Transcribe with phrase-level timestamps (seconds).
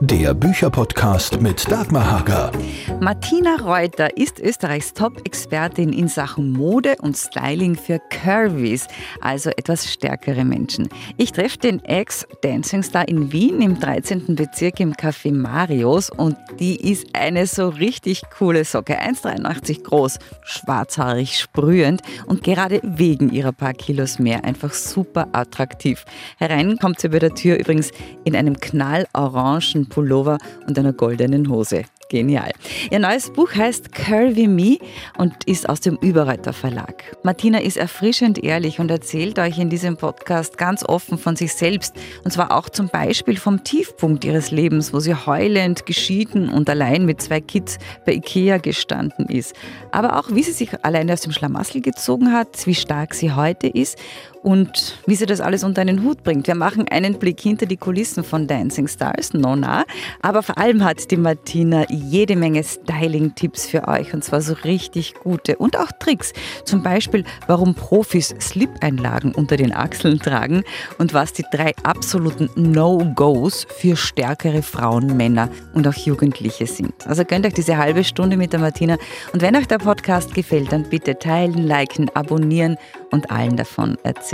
[0.00, 2.52] Der Bücherpodcast mit Dagmar Hager.
[3.00, 8.86] Martina Reuter ist Österreichs Top-Expertin in Sachen Mode und Styling für Curvies,
[9.20, 10.88] also etwas stärkere Menschen.
[11.16, 14.36] Ich treffe den Ex-Dancing-Star in Wien im 13.
[14.36, 19.00] Bezirk im Café Marios und die ist eine so richtig coole Socke.
[19.00, 26.04] 1,83 groß, schwarzhaarig, sprühend und gerade wegen ihrer paar Kilos mehr einfach super attraktiv.
[26.36, 27.90] Herein kommt sie bei der Tür übrigens
[28.22, 31.84] in einem knallorangen Pullover und einer goldenen Hose.
[32.08, 32.52] Genial.
[32.90, 34.78] Ihr neues Buch heißt Curvy Me
[35.18, 37.04] und ist aus dem Überreiter Verlag.
[37.22, 41.94] Martina ist erfrischend ehrlich und erzählt euch in diesem Podcast ganz offen von sich selbst.
[42.24, 47.04] Und zwar auch zum Beispiel vom Tiefpunkt ihres Lebens, wo sie heulend, geschieden und allein
[47.04, 49.54] mit zwei Kids bei Ikea gestanden ist.
[49.92, 53.66] Aber auch, wie sie sich alleine aus dem Schlamassel gezogen hat, wie stark sie heute
[53.66, 53.98] ist
[54.42, 56.46] und wie sie das alles unter einen Hut bringt.
[56.46, 59.84] Wir machen einen Blick hinter die Kulissen von Dancing Stars, Nona.
[60.22, 65.14] Aber vor allem hat die Martina jede Menge Styling-Tipps für euch und zwar so richtig
[65.14, 66.32] gute und auch Tricks.
[66.64, 70.62] Zum Beispiel, warum Profis Slip-Einlagen unter den Achseln tragen
[70.98, 77.06] und was die drei absoluten No-Gos für stärkere Frauen, Männer und auch Jugendliche sind.
[77.06, 78.96] Also gönnt euch diese halbe Stunde mit der Martina
[79.32, 82.76] und wenn euch der Podcast gefällt, dann bitte teilen, liken, abonnieren
[83.10, 84.27] und allen davon erzählen.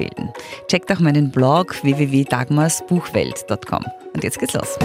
[0.68, 3.84] Checkt auch meinen Blog www.dagmarsbuchwelt.com.
[4.14, 4.78] Und jetzt geht's los.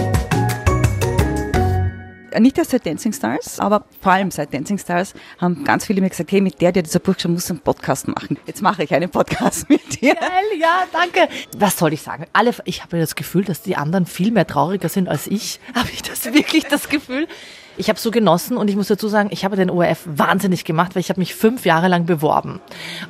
[2.38, 6.10] Nicht erst seit Dancing Stars, aber vor allem seit Dancing Stars haben ganz viele mir
[6.10, 8.38] gesagt, hey, mit der, der dieser Buch schon muss einen Podcast machen.
[8.46, 10.14] Jetzt mache ich einen Podcast mit dir.
[10.14, 11.28] Geil, ja, danke.
[11.58, 12.26] Was soll ich sagen?
[12.32, 15.58] Alle, ich habe das Gefühl, dass die anderen viel mehr trauriger sind als ich.
[15.74, 17.26] Habe ich das wirklich das Gefühl?
[17.76, 20.94] Ich habe so genossen und ich muss dazu sagen, ich habe den ORF wahnsinnig gemacht,
[20.94, 22.60] weil ich habe mich fünf Jahre lang beworben.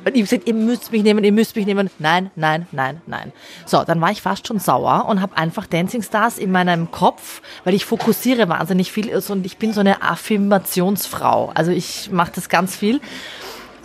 [0.05, 1.89] Und ich habe gesagt, ihr müsst mich nehmen, ihr müsst mich nehmen.
[1.99, 3.33] Nein, nein, nein, nein.
[3.65, 7.41] So, dann war ich fast schon sauer und habe einfach Dancing Stars in meinem Kopf,
[7.63, 11.51] weil ich fokussiere wahnsinnig viel und ich bin so eine Affirmationsfrau.
[11.53, 13.01] Also ich mache das ganz viel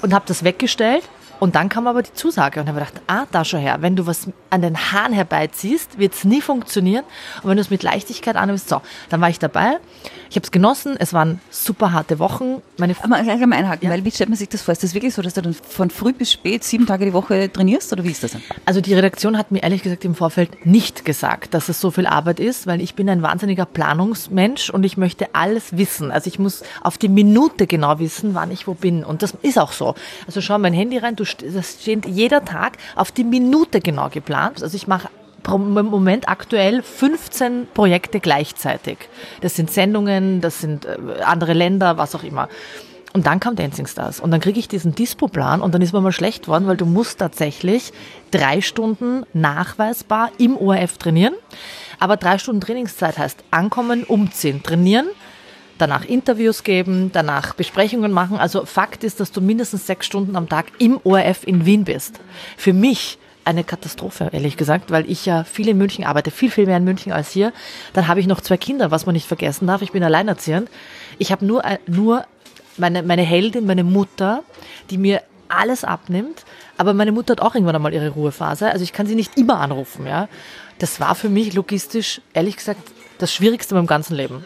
[0.02, 1.02] und habe das weggestellt
[1.38, 4.06] und dann kam aber die Zusage und habe gedacht, ah, da schau her, wenn du
[4.06, 7.04] was an den Haaren herbeiziehst, wird es nie funktionieren.
[7.42, 9.78] Und wenn du es mit Leichtigkeit annimmst, so, dann war ich dabei.
[10.36, 12.60] Ich habe es genossen, es waren super harte Wochen.
[12.76, 13.90] Meine Aber gleich einmal einhaken, ja.
[13.90, 14.72] weil wie stellt man sich das vor?
[14.72, 17.50] Ist das wirklich so, dass du dann von früh bis spät sieben Tage die Woche
[17.50, 18.32] trainierst oder wie ist das?
[18.32, 18.42] Dann?
[18.66, 22.06] Also die Redaktion hat mir ehrlich gesagt im Vorfeld nicht gesagt, dass es so viel
[22.06, 26.10] Arbeit ist, weil ich bin ein wahnsinniger Planungsmensch und ich möchte alles wissen.
[26.10, 29.04] Also ich muss auf die Minute genau wissen, wann ich wo bin.
[29.04, 29.94] Und das ist auch so.
[30.26, 34.62] Also schau mein Handy rein, du das steht jeder Tag auf die Minute genau geplant.
[34.62, 35.08] Also ich mache
[35.48, 38.98] im Moment aktuell 15 Projekte gleichzeitig.
[39.40, 42.48] Das sind Sendungen, das sind äh, andere Länder, was auch immer.
[43.12, 44.20] Und dann kam Dancing Stars.
[44.20, 46.84] Und dann kriege ich diesen Dispo-Plan und dann ist mir mal schlecht worden, weil du
[46.84, 47.92] musst tatsächlich
[48.30, 51.34] drei Stunden nachweisbar im ORF trainieren.
[51.98, 55.06] Aber drei Stunden Trainingszeit heißt ankommen, umziehen, trainieren
[55.78, 58.38] danach Interviews geben, danach Besprechungen machen.
[58.38, 62.20] Also Fakt ist, dass du mindestens sechs Stunden am Tag im ORF in Wien bist.
[62.56, 66.66] Für mich eine Katastrophe, ehrlich gesagt, weil ich ja viel in München arbeite, viel, viel
[66.66, 67.52] mehr in München als hier.
[67.92, 69.82] Dann habe ich noch zwei Kinder, was man nicht vergessen darf.
[69.82, 70.68] Ich bin alleinerziehend.
[71.18, 72.24] Ich habe nur, äh, nur
[72.76, 74.42] meine, meine Heldin, meine Mutter,
[74.90, 76.44] die mir alles abnimmt.
[76.76, 78.70] Aber meine Mutter hat auch irgendwann einmal ihre Ruhephase.
[78.70, 80.28] Also ich kann sie nicht immer anrufen, ja.
[80.78, 82.80] Das war für mich logistisch, ehrlich gesagt,
[83.18, 84.44] das Schwierigste in meinem ganzen Leben.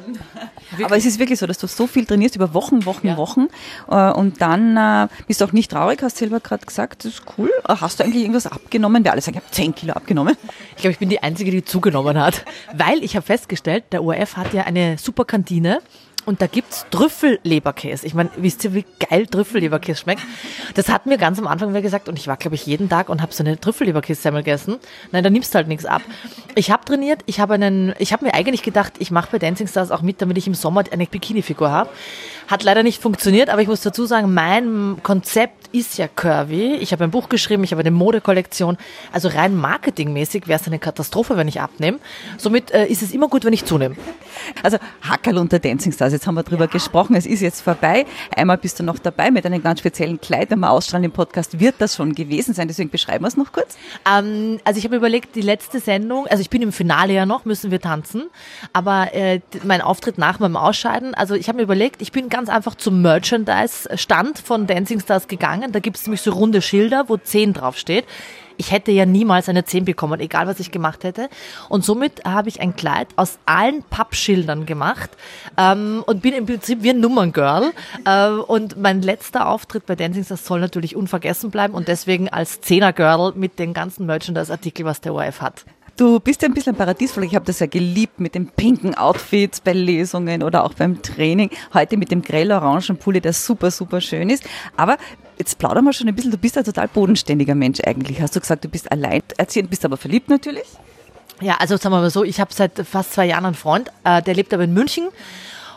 [0.70, 0.84] Wirklich?
[0.84, 3.16] Aber es ist wirklich so, dass du so viel trainierst über Wochen, Wochen, ja.
[3.16, 3.48] Wochen
[3.90, 7.22] äh, und dann äh, bist du auch nicht traurig, hast selber gerade gesagt, das ist
[7.38, 7.50] cool.
[7.68, 9.04] Äh, hast du eigentlich irgendwas abgenommen?
[9.04, 10.36] Wir alle sagen, ich habe 10 Kilo abgenommen.
[10.76, 12.44] Ich glaube, ich bin die Einzige, die zugenommen hat,
[12.74, 15.80] weil ich habe festgestellt, der ORF hat ja eine super Kantine
[16.30, 18.06] und da gibt's Trüffelleberkäse.
[18.06, 20.22] Ich meine, wisst ihr, wie geil Trüffelleberkäse schmeckt?
[20.74, 23.08] Das hat mir ganz am Anfang wer gesagt und ich war, glaube ich, jeden Tag
[23.08, 24.76] und habe so eine Trüffelleberkäse-Semmel gegessen.
[25.10, 26.02] Nein, da nimmst du halt nichts ab.
[26.54, 29.66] Ich habe trainiert, ich habe einen, ich habe mir eigentlich gedacht, ich mache bei Dancing
[29.66, 31.90] Stars auch mit, damit ich im Sommer eine Bikini-Figur habe.
[32.50, 36.74] Hat leider nicht funktioniert, aber ich muss dazu sagen, mein Konzept ist ja curvy.
[36.80, 38.76] Ich habe ein Buch geschrieben, ich habe eine Modekollektion.
[39.12, 42.00] Also rein marketingmäßig wäre es eine Katastrophe, wenn ich abnehme.
[42.38, 43.94] Somit äh, ist es immer gut, wenn ich zunehme.
[44.64, 46.70] Also Hackerl unter Dancing Stars, jetzt haben wir drüber ja.
[46.70, 48.04] gesprochen, es ist jetzt vorbei.
[48.34, 51.60] Einmal bist du noch dabei mit einem ganz speziellen Kleid, wenn wir ausstrahlen im Podcast,
[51.60, 52.66] wird das schon gewesen sein.
[52.66, 53.76] Deswegen beschreiben wir es noch kurz.
[54.12, 57.44] Ähm, also ich habe überlegt, die letzte Sendung, also ich bin im Finale ja noch,
[57.44, 58.24] müssen wir tanzen,
[58.72, 62.39] aber äh, mein Auftritt nach meinem Ausscheiden, also ich habe mir überlegt, ich bin ganz
[62.40, 65.72] ganz einfach zum Merchandise-Stand von Dancing Stars gegangen.
[65.72, 68.06] Da gibt es nämlich so runde Schilder, wo 10 draufsteht.
[68.56, 71.28] Ich hätte ja niemals eine 10 bekommen, egal was ich gemacht hätte.
[71.68, 75.10] Und somit habe ich ein Kleid aus allen Pappschildern gemacht
[75.58, 77.72] ähm, und bin im Prinzip wie ein Nummerngirl.
[78.06, 82.62] Äh, und mein letzter Auftritt bei Dancing Stars soll natürlich unvergessen bleiben und deswegen als
[82.62, 85.66] Zehner-Girl mit den ganzen Merchandise-Artikeln, was der ORF hat.
[85.96, 87.24] Du bist ja ein bisschen paradiesvoll.
[87.24, 91.50] Ich habe das ja geliebt mit den pinken Outfits bei Lesungen oder auch beim Training.
[91.74, 94.44] Heute mit dem grell-orangen Pulli, der super, super schön ist.
[94.76, 94.96] Aber
[95.38, 96.30] jetzt plaudern wir schon ein bisschen.
[96.30, 98.20] Du bist ein total bodenständiger Mensch eigentlich.
[98.20, 100.64] Hast du gesagt, du bist alleinerziehend, bist aber verliebt natürlich?
[101.40, 104.22] Ja, also sagen wir mal so, ich habe seit fast zwei Jahren einen Freund, äh,
[104.22, 105.08] der lebt aber in München.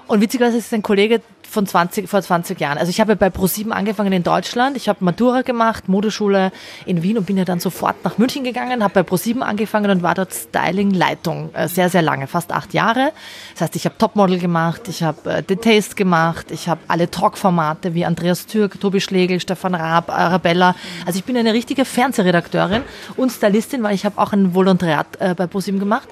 [0.07, 1.21] Und witzigerweise ist ein Kollege,
[1.53, 2.77] von 20, vor 20 Jahren.
[2.77, 4.75] Also ich habe bei ProSieben angefangen in Deutschland.
[4.75, 6.51] Ich habe Matura gemacht, Modeschule
[6.85, 10.03] in Wien und bin ja dann sofort nach München gegangen, habe bei ProSieben angefangen und
[10.03, 13.11] war dort Styling-Leitung äh, sehr, sehr lange, fast acht Jahre.
[13.53, 17.09] Das heißt, ich habe Topmodel gemacht, ich habe äh, The Taste gemacht, ich habe alle
[17.09, 20.75] Talk-Formate wie Andreas Türk, Tobi Schlegel, Stefan Raab, Arabella.
[21.05, 22.81] Also ich bin eine richtige Fernsehredakteurin
[23.15, 26.09] und Stylistin, weil ich habe auch ein Volontariat äh, bei ProSieben gemacht.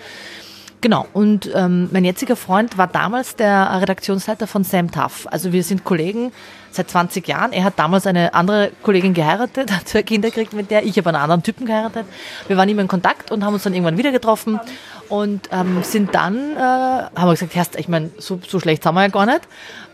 [0.81, 5.27] Genau, und ähm, mein jetziger Freund war damals der Redaktionsleiter von Sam Tuff.
[5.29, 6.31] Also wir sind Kollegen
[6.71, 7.53] seit 20 Jahren.
[7.53, 11.09] Er hat damals eine andere Kollegin geheiratet, hat zwei Kinder gekriegt mit der, ich habe
[11.09, 12.07] einen anderen Typen geheiratet.
[12.47, 14.59] Wir waren immer in Kontakt und haben uns dann irgendwann wieder getroffen
[15.07, 18.95] und ähm, sind dann, äh, haben wir gesagt, Herst, ich meine, so, so schlecht sind
[18.95, 19.41] wir ja gar nicht,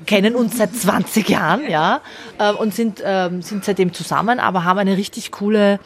[0.05, 1.99] kennen uns seit 20 Jahren, ja,
[2.37, 5.79] äh, und sind, äh, sind seitdem zusammen, aber haben eine richtig coole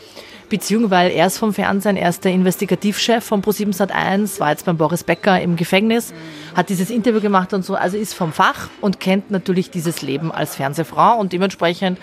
[0.51, 4.65] Beziehung, weil er ist vom Fernsehen, er ist der Investigativchef von Pro7 Sat1, war jetzt
[4.65, 6.13] beim Boris Becker im Gefängnis,
[6.55, 10.31] hat dieses Interview gemacht und so, also ist vom Fach und kennt natürlich dieses Leben
[10.31, 11.97] als Fernsehfrau und dementsprechend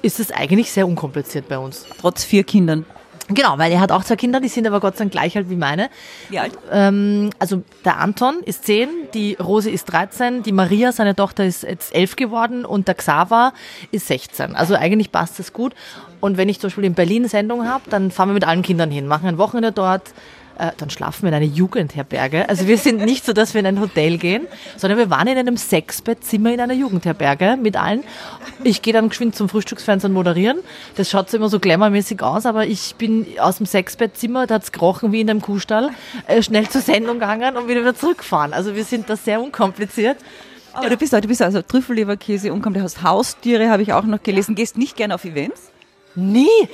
[0.00, 1.84] ist es eigentlich sehr unkompliziert bei uns.
[2.00, 2.86] Trotz vier Kindern.
[3.28, 5.48] Genau, weil er hat auch zwei Kinder, die sind aber Gott sei Dank gleich alt
[5.48, 5.88] wie meine.
[6.28, 6.52] Wie alt?
[6.70, 11.62] Ähm, also der Anton ist zehn, die Rose ist 13, die Maria, seine Tochter, ist
[11.62, 13.54] jetzt elf geworden und der Xaver
[13.90, 14.54] ist 16.
[14.54, 15.74] Also eigentlich passt das gut.
[16.24, 18.90] Und wenn ich zum Beispiel in Berlin Sendung habe, dann fahren wir mit allen Kindern
[18.90, 20.14] hin, machen ein Wochenende dort,
[20.56, 22.48] äh, dann schlafen wir in einer Jugendherberge.
[22.48, 24.46] Also wir sind nicht so, dass wir in ein Hotel gehen,
[24.78, 28.04] sondern wir waren in einem Sechsbettzimmer in einer Jugendherberge mit allen.
[28.62, 30.60] Ich gehe dann geschwind zum Frühstücksfernsehen moderieren.
[30.96, 34.72] Das schaut so immer so glamourmäßig aus, aber ich bin aus dem Sechsbettzimmer, da hat's
[34.72, 35.90] gerochen wie in einem Kuhstall,
[36.26, 38.54] äh, schnell zur Sendung gegangen und wieder zurückfahren.
[38.54, 40.16] Also wir sind da sehr unkompliziert.
[40.72, 44.54] Aber du bist, du bist also Trüffelleberkäse, unkompliziert, hast Haustiere, habe ich auch noch gelesen.
[44.54, 45.73] Gehst nicht gerne auf Events?
[46.14, 46.68] Nie.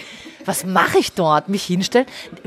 [0.45, 1.49] Was mache ich dort?
[1.49, 2.07] Mich hinstellen?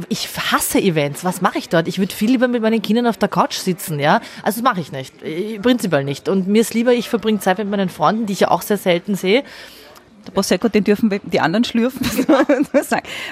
[0.10, 1.24] Ich hasse Events.
[1.24, 1.88] Was mache ich dort?
[1.88, 4.22] Ich würde viel lieber mit meinen Kindern auf der Couch sitzen, ja.
[4.42, 5.14] Also das mache ich nicht.
[5.62, 6.28] Prinzipiell nicht.
[6.28, 8.78] Und mir ist lieber, ich verbringe Zeit mit meinen Freunden, die ich ja auch sehr
[8.78, 9.44] selten sehe.
[10.26, 12.02] Der Prosecco, den dürfen die anderen schlürfen.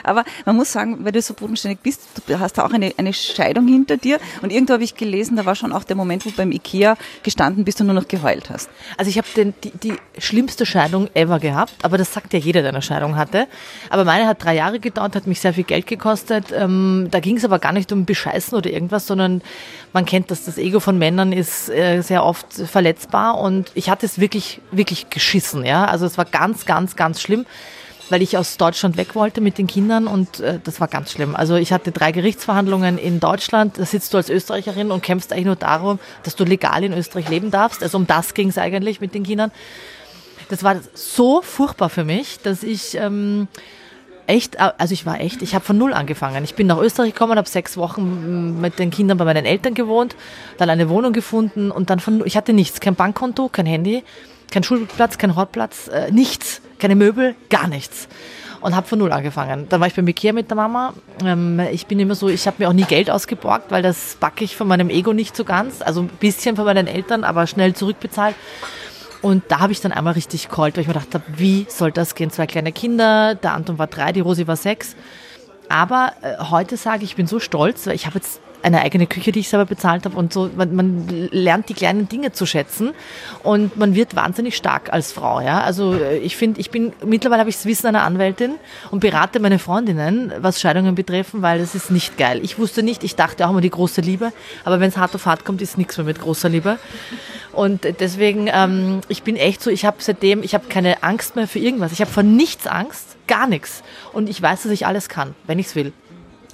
[0.03, 3.13] Aber man muss sagen, weil du so bodenständig bist, du hast da auch eine, eine
[3.13, 4.19] Scheidung hinter dir.
[4.41, 6.97] Und irgendwo habe ich gelesen, da war schon auch der Moment, wo du beim Ikea
[7.23, 8.69] gestanden bist und nur noch geheult hast.
[8.97, 9.27] Also ich habe
[9.63, 13.47] die, die schlimmste Scheidung ever gehabt, aber das sagt ja jeder, der eine Scheidung hatte.
[13.89, 16.45] Aber meine hat drei Jahre gedauert, hat mich sehr viel Geld gekostet.
[16.53, 19.41] Ähm, da ging es aber gar nicht um Bescheißen oder irgendwas, sondern
[19.93, 24.05] man kennt das, das Ego von Männern ist äh, sehr oft verletzbar und ich hatte
[24.05, 25.85] es wirklich, wirklich geschissen, ja.
[25.85, 27.45] Also es war ganz, ganz, ganz schlimm,
[28.09, 31.35] weil ich aus Deutschland weg wollte mit den Kindern und äh, das war ganz schlimm.
[31.35, 35.45] Also ich hatte drei Gerichtsverhandlungen in Deutschland, da sitzt du als Österreicherin und kämpfst eigentlich
[35.45, 37.81] nur darum, dass du legal in Österreich leben darfst.
[37.81, 39.51] Also um das ging es eigentlich mit den Kindern.
[40.49, 43.47] Das war so furchtbar für mich, dass ich ähm,
[44.27, 46.43] echt, also ich war echt, ich habe von null angefangen.
[46.43, 50.15] Ich bin nach Österreich gekommen, habe sechs Wochen mit den Kindern bei meinen Eltern gewohnt,
[50.57, 54.03] dann eine Wohnung gefunden und dann von, ich hatte nichts, kein Bankkonto, kein Handy,
[54.51, 58.09] kein Schulplatz, kein Hortplatz, äh, nichts, keine Möbel, gar nichts.
[58.59, 59.67] Und habe von null angefangen.
[59.69, 60.93] Dann war ich bei Ikea mit der Mama.
[61.23, 64.43] Ähm, ich bin immer so, ich habe mir auch nie Geld ausgeborgt, weil das backe
[64.43, 65.81] ich von meinem Ego nicht so ganz.
[65.81, 68.35] Also ein bisschen von meinen Eltern, aber schnell zurückbezahlt.
[69.21, 71.91] Und da habe ich dann einmal richtig geheult, weil ich mir gedacht habe, wie soll
[71.91, 72.31] das gehen?
[72.31, 74.95] Zwei kleine Kinder, der Anton war drei, die Rosi war sechs.
[75.69, 79.07] Aber äh, heute sage ich, ich bin so stolz, weil ich habe jetzt eine eigene
[79.07, 80.49] Küche, die ich selber bezahlt habe und so.
[80.55, 82.91] Man, man, lernt die kleinen Dinge zu schätzen
[83.43, 85.39] und man wird wahnsinnig stark als Frau.
[85.41, 88.55] Ja, also äh, ich finde, ich bin mittlerweile habe ich das Wissen einer Anwältin
[88.91, 92.39] und berate meine Freundinnen, was Scheidungen betreffen, weil es ist nicht geil.
[92.43, 94.31] Ich wusste nicht, ich dachte auch immer die große Liebe,
[94.63, 96.77] aber wenn es hart auf hart kommt, ist nichts mehr mit großer Liebe.
[97.53, 101.47] Und deswegen, ähm, ich bin echt so, ich habe seitdem, ich habe keine Angst mehr
[101.47, 101.91] für irgendwas.
[101.91, 103.83] Ich habe vor nichts Angst, gar nichts.
[104.13, 105.91] Und ich weiß, dass ich alles kann, wenn ich es will.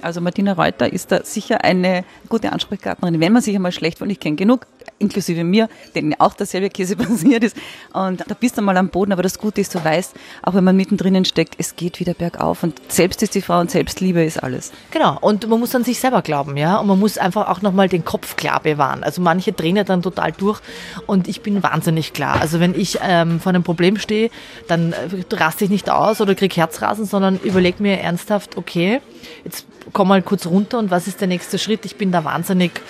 [0.02, 4.10] Also Martina Reuter ist da sicher eine gute Ansprechpartnerin, wenn man sich einmal schlecht fühlt.
[4.10, 4.66] Ich kenne genug,
[4.98, 7.56] inklusive mir, denen auch derselbe Käse passiert ist.
[7.92, 10.64] Und da bist du mal am Boden, aber das Gute ist, du weißt, auch wenn
[10.64, 12.62] man mittendrin steckt, es geht wieder bergauf.
[12.62, 14.72] Und selbst ist die Frau und Selbstliebe ist alles.
[14.90, 15.18] Genau.
[15.20, 16.78] Und man muss an sich selber glauben, ja.
[16.78, 19.02] Und man muss einfach auch nochmal den Kopf klar bewahren.
[19.02, 20.60] Also manche drehen ja dann total durch
[21.06, 22.40] und ich bin wahnsinnig klar.
[22.40, 24.30] Also wenn ich ähm, vor einem Problem stehe,
[24.66, 29.00] dann äh, raste ich nicht aus oder kriege Herzrasen, sondern überlege mir ernsthaft, okay,
[29.44, 31.84] jetzt komm mal kurz runter und was ist der nächste Schritt?
[31.84, 32.80] Ich bin da wahnsinnig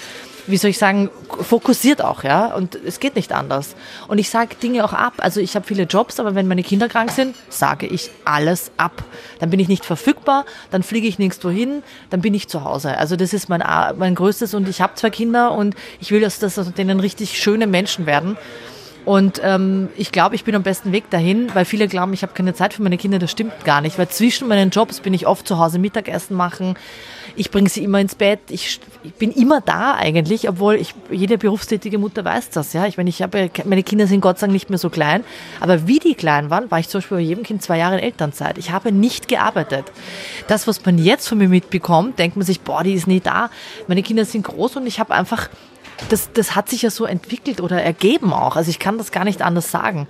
[0.49, 2.55] wie soll ich sagen, fokussiert auch, ja.
[2.55, 3.77] Und es geht nicht anders.
[4.09, 5.15] Und ich sage Dinge auch ab.
[5.19, 9.05] Also ich habe viele Jobs, aber wenn meine Kinder krank sind, sage ich alles ab.
[9.41, 12.97] Dann bin ich nicht verfügbar, dann fliege ich nirgendwo hin, dann bin ich zu Hause.
[12.97, 13.63] Also das ist mein,
[13.99, 17.67] mein größtes und ich habe zwei Kinder und ich will, dass das denen richtig schöne
[17.67, 18.39] Menschen werden.
[19.09, 22.35] Und ähm, ich glaube, ich bin am besten Weg dahin, weil viele glauben, ich habe
[22.35, 23.19] keine Zeit für meine Kinder.
[23.19, 26.77] Das stimmt gar nicht, weil zwischen meinen Jobs bin ich oft zu Hause Mittagessen machen.
[27.35, 28.41] Ich bringe sie immer ins Bett.
[28.51, 32.75] Ich, ich, bin immer da eigentlich, obwohl ich, jede berufstätige Mutter weiß das.
[32.75, 35.25] Ja, ich meine, ich habe meine Kinder sind Gott sei Dank nicht mehr so klein,
[35.61, 38.03] aber wie die klein waren, war ich zum Beispiel bei jedem Kind zwei Jahre in
[38.03, 38.59] Elternzeit.
[38.59, 39.87] Ich habe nicht gearbeitet.
[40.49, 43.49] Das, was man jetzt von mir mitbekommt, denkt man sich, boah, die ist nie da.
[43.87, 45.49] Meine Kinder sind groß und ich habe einfach
[46.09, 48.57] das, das hat sich ja so entwickelt oder ergeben auch.
[48.57, 50.07] Also ich kann das gar nicht anders sagen.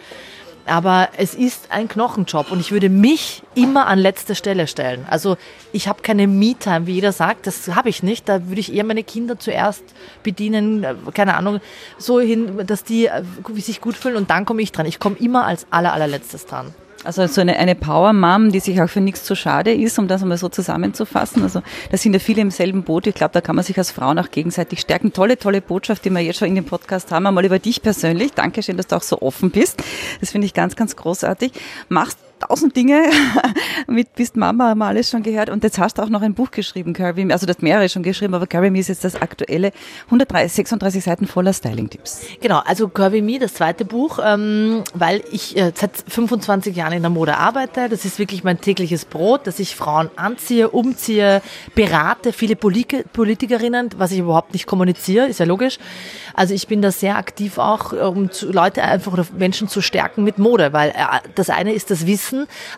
[0.66, 5.06] Aber es ist ein Knochenjob und ich würde mich immer an letzte Stelle stellen.
[5.08, 5.38] Also
[5.72, 8.28] ich habe keine Me-Time, wie jeder sagt, das habe ich nicht.
[8.28, 9.82] Da würde ich eher meine Kinder zuerst
[10.22, 11.60] bedienen, äh, keine Ahnung,
[11.96, 13.22] so hin, dass die äh,
[13.56, 14.84] sich gut fühlen und dann komme ich dran.
[14.84, 16.74] Ich komme immer als aller, allerletztes dran.
[17.04, 20.22] Also so eine, eine Power-Mom, die sich auch für nichts zu schade ist, um das
[20.22, 21.42] einmal so zusammenzufassen.
[21.42, 23.06] Also da sind ja viele im selben Boot.
[23.06, 25.12] Ich glaube, da kann man sich als Frauen auch gegenseitig stärken.
[25.12, 27.26] Tolle, tolle Botschaft, die wir jetzt schon in dem Podcast haben.
[27.26, 28.32] Einmal über dich persönlich.
[28.32, 29.82] Dankeschön, dass du auch so offen bist.
[30.20, 31.52] Das finde ich ganz, ganz großartig.
[31.88, 33.04] Machst tausend Dinge
[33.86, 35.50] mit bist Mama, haben wir alles schon gehört.
[35.50, 38.34] Und jetzt hast du auch noch ein Buch geschrieben, Curvy, also das mehrere schon geschrieben,
[38.34, 39.72] aber Curvy Me ist jetzt das aktuelle
[40.06, 42.20] 130, 36 Seiten voller Styling-Tipps.
[42.40, 47.02] Genau, also Curvy Me, das zweite Buch, ähm, weil ich äh, seit 25 Jahren in
[47.02, 47.88] der Mode arbeite.
[47.88, 51.42] Das ist wirklich mein tägliches Brot, dass ich Frauen anziehe, umziehe,
[51.74, 55.78] berate, viele Polit Politikerinnen, was ich überhaupt nicht kommuniziere, ist ja logisch.
[56.34, 60.24] Also ich bin da sehr aktiv auch, um zu, Leute einfach oder Menschen zu stärken
[60.24, 60.94] mit Mode, weil äh,
[61.34, 62.27] das eine ist das Wissen,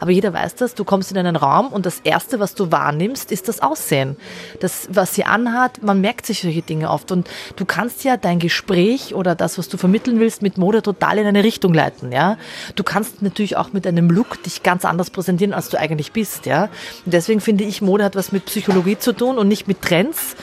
[0.00, 3.32] aber jeder weiß das, du kommst in einen Raum und das erste, was du wahrnimmst,
[3.32, 4.16] ist das Aussehen.
[4.60, 8.38] Das, was sie anhat, man merkt sich solche Dinge oft und du kannst ja dein
[8.38, 12.36] Gespräch oder das, was du vermitteln willst, mit Mode total in eine Richtung leiten, ja.
[12.76, 16.46] Du kannst natürlich auch mit einem Look dich ganz anders präsentieren, als du eigentlich bist,
[16.46, 16.64] ja.
[17.04, 20.36] Und deswegen finde ich, Mode hat was mit Psychologie zu tun und nicht mit Trends.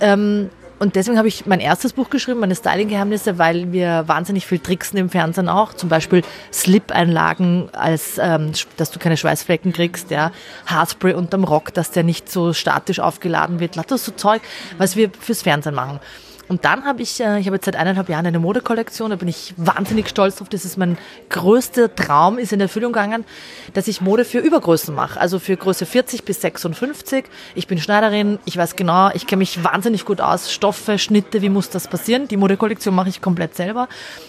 [0.00, 4.58] Ähm, und deswegen habe ich mein erstes Buch geschrieben, meine Styling-Geheimnisse, weil wir wahnsinnig viel
[4.58, 5.72] tricksen im Fernsehen auch.
[5.72, 10.32] Zum Beispiel Slip-Einlagen, als, ähm, dass du keine Schweißflecken kriegst, ja.
[10.66, 13.76] Haarspray unterm Rock, dass der nicht so statisch aufgeladen wird.
[13.76, 14.42] Lauter so Zeug,
[14.78, 16.00] was wir fürs Fernsehen machen.
[16.48, 19.28] Und dann habe ich, äh, ich habe jetzt seit eineinhalb Jahren eine Modekollektion, da bin
[19.28, 20.48] ich wahnsinnig stolz drauf.
[20.48, 20.98] Das ist mein
[21.30, 23.24] größter Traum, ist in Erfüllung gegangen,
[23.72, 25.20] dass ich Mode für Übergrößen mache.
[25.20, 27.24] Also für Größe 40 bis 56.
[27.54, 30.52] Ich bin Schneiderin, ich weiß genau, ich kenne mich wahnsinnig gut aus.
[30.52, 32.28] Stoffe, Schnitte, wie muss das passieren?
[32.28, 33.88] Die Modekollektion mache ich komplett selber.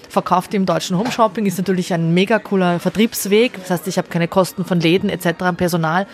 [0.10, 3.54] Verkauft im deutschen Homeshopping, ist natürlich ein mega cooler Vertriebsweg.
[3.56, 5.56] Das heißt, ich habe keine Kosten von Läden etc.
[5.58, 6.08] Personal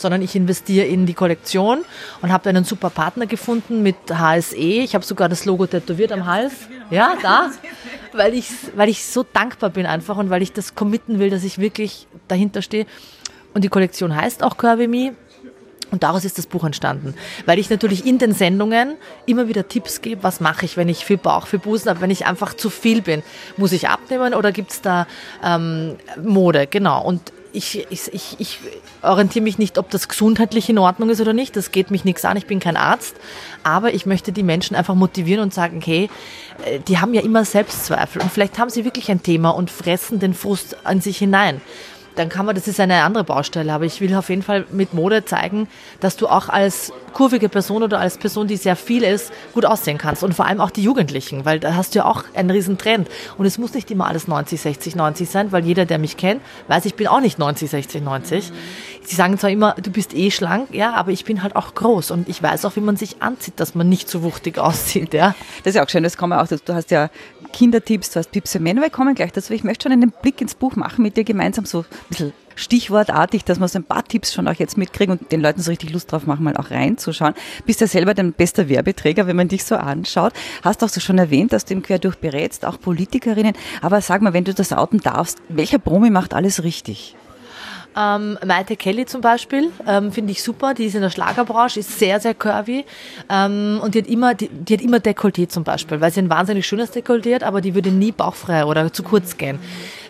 [0.00, 1.84] sondern ich investiere in die Kollektion
[2.22, 4.56] und habe einen super Partner gefunden mit HSE.
[4.56, 6.52] Ich habe sogar das Logo tätowiert am Hals.
[6.90, 7.50] Ja, da.
[8.12, 11.44] Weil ich, weil ich so dankbar bin einfach und weil ich das committen will, dass
[11.44, 12.86] ich wirklich dahinter stehe.
[13.54, 15.14] Und die Kollektion heißt auch Curvy Me.
[15.90, 17.14] Und daraus ist das Buch entstanden.
[17.46, 18.96] Weil ich natürlich in den Sendungen
[19.26, 22.10] immer wieder Tipps gebe, was mache ich, wenn ich viel Bauch, viel Busen habe, wenn
[22.10, 23.22] ich einfach zu viel bin.
[23.56, 25.06] Muss ich abnehmen oder gibt es da
[25.44, 26.66] ähm, Mode?
[26.66, 27.04] Genau.
[27.04, 28.58] Und ich, ich, ich,
[29.02, 31.56] orientiere mich nicht, ob das gesundheitlich in Ordnung ist oder nicht.
[31.56, 32.36] Das geht mich nichts an.
[32.36, 33.16] Ich bin kein Arzt.
[33.62, 36.10] Aber ich möchte die Menschen einfach motivieren und sagen, hey,
[36.64, 40.18] äh, die haben ja immer Selbstzweifel und vielleicht haben sie wirklich ein Thema und fressen
[40.18, 41.60] den Frust an sich hinein
[42.16, 44.94] dann kann man, das ist eine andere Baustelle, aber ich will auf jeden Fall mit
[44.94, 45.68] Mode zeigen,
[46.00, 49.98] dass du auch als kurvige Person oder als Person, die sehr viel ist, gut aussehen
[49.98, 50.22] kannst.
[50.22, 53.08] Und vor allem auch die Jugendlichen, weil da hast du ja auch einen riesen Trend.
[53.38, 56.42] Und es muss nicht immer alles 90, 60, 90 sein, weil jeder, der mich kennt,
[56.68, 58.52] weiß, ich bin auch nicht 90, 60, 90.
[59.06, 62.10] Sie sagen zwar immer, du bist eh schlank, ja, aber ich bin halt auch groß
[62.10, 65.34] und ich weiß auch, wie man sich anzieht, dass man nicht so wuchtig aussieht, ja.
[65.62, 67.10] Das ist ja auch schön, das kann man auch, du hast ja
[67.52, 69.52] Kindertipps, du hast Tipps für Männer, wir kommen gleich dazu.
[69.52, 73.44] Ich möchte schon einen Blick ins Buch machen mit dir gemeinsam, so ein bisschen stichwortartig,
[73.44, 75.92] dass wir so ein paar Tipps schon auch jetzt mitkriegen und den Leuten so richtig
[75.92, 77.34] Lust drauf machen, mal auch reinzuschauen.
[77.66, 80.32] Bist ja selber dein bester Werbeträger, wenn man dich so anschaut.
[80.62, 83.54] Hast auch so schon erwähnt, dass du im Querdurch berätst, auch Politikerinnen.
[83.82, 87.16] Aber sag mal, wenn du das outen darfst, welcher Promi macht alles richtig?
[87.96, 90.74] Ähm, Maite Kelly zum Beispiel, ähm, finde ich super.
[90.74, 92.84] Die ist in der Schlagerbranche, ist sehr, sehr curvy.
[93.30, 96.30] Ähm, und die hat immer, die, die, hat immer Dekolleté zum Beispiel, weil sie ein
[96.30, 99.58] wahnsinnig schönes Dekolleté hat, aber die würde nie bauchfrei oder zu kurz gehen.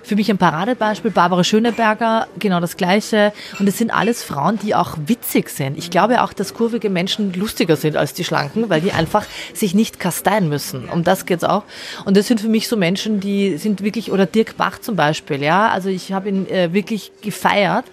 [0.04, 3.32] Für mich ein Paradebeispiel, Barbara Schöneberger, genau das Gleiche.
[3.58, 5.78] Und es sind alles Frauen, die auch witzig sind.
[5.78, 9.74] Ich glaube auch, dass kurvige Menschen lustiger sind als die Schlanken, weil die einfach sich
[9.74, 10.90] nicht kasteien müssen.
[10.90, 11.62] Um das geht's auch.
[12.04, 15.42] Und das sind für mich so Menschen, die sind wirklich, oder Dirk Bach zum Beispiel,
[15.42, 15.70] ja.
[15.70, 17.86] Also ich habe ihn äh, wirklich gefeiert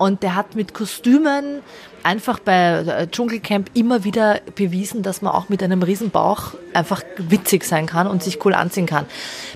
[0.00, 1.60] Und der hat mit Kostümen
[2.02, 7.64] einfach bei äh, Dschungelcamp immer wieder bewiesen, dass man auch mit einem Riesenbauch einfach witzig
[7.64, 9.04] sein kann und sich cool anziehen kann.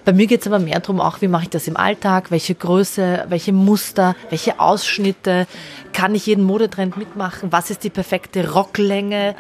[0.04, 2.54] Bei mir geht es aber mehr darum, auch wie mache ich das im Alltag, welche
[2.54, 5.46] Größe, welche Muster, welche Ausschnitte,
[5.94, 9.36] kann ich jeden Modetrend mitmachen, was ist die perfekte Rocklänge.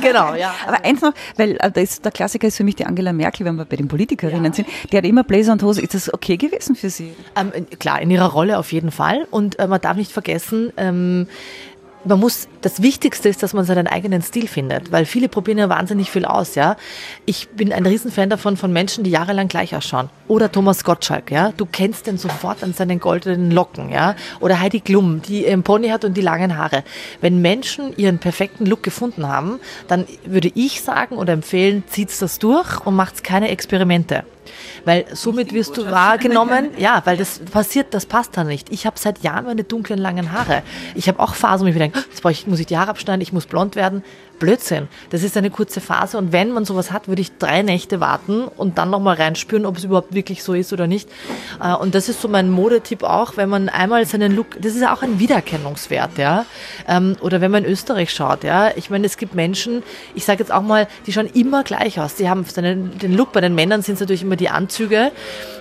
[0.00, 0.54] Genau, ja.
[0.66, 3.56] Aber eins noch, weil äh, ist, der Klassiker ist für mich die Angela Merkel, wenn
[3.56, 4.52] wir bei den Politikerinnen ja.
[4.54, 5.82] sind, die hat immer Blazer und Hose.
[5.82, 7.14] Ist das okay gewesen für Sie?
[7.36, 9.26] Ähm, klar, in ihrer Rolle auf jeden Fall.
[9.30, 11.26] Und äh, man darf nicht vergessen, ähm,
[12.06, 15.68] man muss, das Wichtigste ist, dass man seinen eigenen Stil findet, weil viele probieren ja
[15.68, 16.76] wahnsinnig viel aus, ja.
[17.24, 20.08] Ich bin ein Riesenfan davon von Menschen, die jahrelang gleich ausschauen.
[20.28, 21.52] Oder Thomas Gottschalk, ja.
[21.56, 24.14] Du kennst den sofort an seinen goldenen Locken, ja.
[24.40, 26.84] Oder Heidi Klum, die einen Pony hat und die langen Haare.
[27.20, 29.58] Wenn Menschen ihren perfekten Look gefunden haben,
[29.88, 34.24] dann würde ich sagen oder empfehlen, zieht's das durch und macht's keine Experimente.
[34.84, 38.70] Weil somit wirst du wahrgenommen, ja, weil das passiert, das passt dann nicht.
[38.70, 40.62] Ich habe seit Jahren meine dunklen, langen Haare.
[40.94, 43.20] Ich habe auch Phasen, wo ich mir denke, jetzt ich, muss ich die Haare abschneiden,
[43.20, 44.02] ich muss blond werden.
[44.38, 44.88] Blödsinn.
[45.10, 48.44] Das ist eine kurze Phase und wenn man sowas hat, würde ich drei Nächte warten
[48.44, 51.08] und dann nochmal reinspüren, ob es überhaupt wirklich so ist oder nicht.
[51.62, 54.82] Äh, und das ist so mein Modetipp auch, wenn man einmal seinen Look, das ist
[54.82, 56.46] ja auch ein Wiedererkennungswert, ja.
[56.88, 58.70] Ähm, oder wenn man in Österreich schaut, ja.
[58.76, 59.82] Ich meine, es gibt Menschen,
[60.14, 62.14] ich sage jetzt auch mal, die schauen immer gleich aus.
[62.14, 65.12] Die haben den Look, bei den Männern sind es natürlich immer die Anzüge,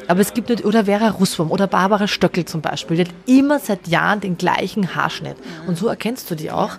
[0.07, 3.59] aber es gibt, nicht, oder Vera Russwurm oder Barbara Stöckel zum Beispiel, die hat immer
[3.59, 5.37] seit Jahren den gleichen Haarschnitt.
[5.67, 6.71] Und so erkennst du die auch.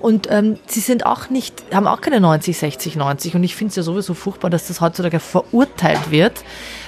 [0.00, 3.34] Und ähm, sie sind auch nicht haben auch keine 90, 60, 90.
[3.34, 6.44] Und ich finde es ja sowieso furchtbar, dass das heutzutage verurteilt wird,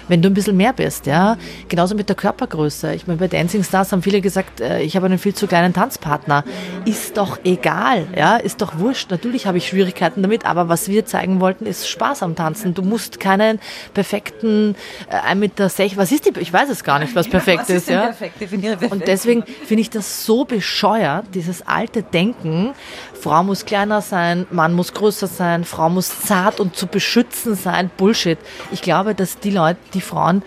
[0.09, 1.37] wenn du ein bisschen mehr bist, ja.
[1.69, 2.95] Genauso mit der Körpergröße.
[2.95, 5.73] Ich meine, bei Dancing Stars haben viele gesagt, äh, ich habe einen viel zu kleinen
[5.73, 6.45] Tanzpartner.
[6.85, 9.11] Ist doch egal, ja, ist doch wurscht.
[9.11, 12.75] Natürlich habe ich Schwierigkeiten damit, aber was wir zeigen wollten, ist Spaß am Tanzen.
[12.75, 13.59] Du musst keinen
[13.95, 14.75] perfekten
[15.11, 17.77] äh, 1,60 Meter, was ist die, ich weiß es gar nicht, was perfekt was ist,
[17.83, 18.03] ist ja.
[18.03, 18.39] Perfekt?
[18.39, 18.93] perfekt.
[18.93, 22.75] Und deswegen finde ich das so bescheuert, dieses alte Denken,
[23.27, 27.91] Frau muss kleiner sein, Mann muss größer sein, Frau muss zart und zu beschützen sein,
[27.97, 28.39] Bullshit.
[28.71, 30.45] Ich glaube, dass die Leute, die Frauen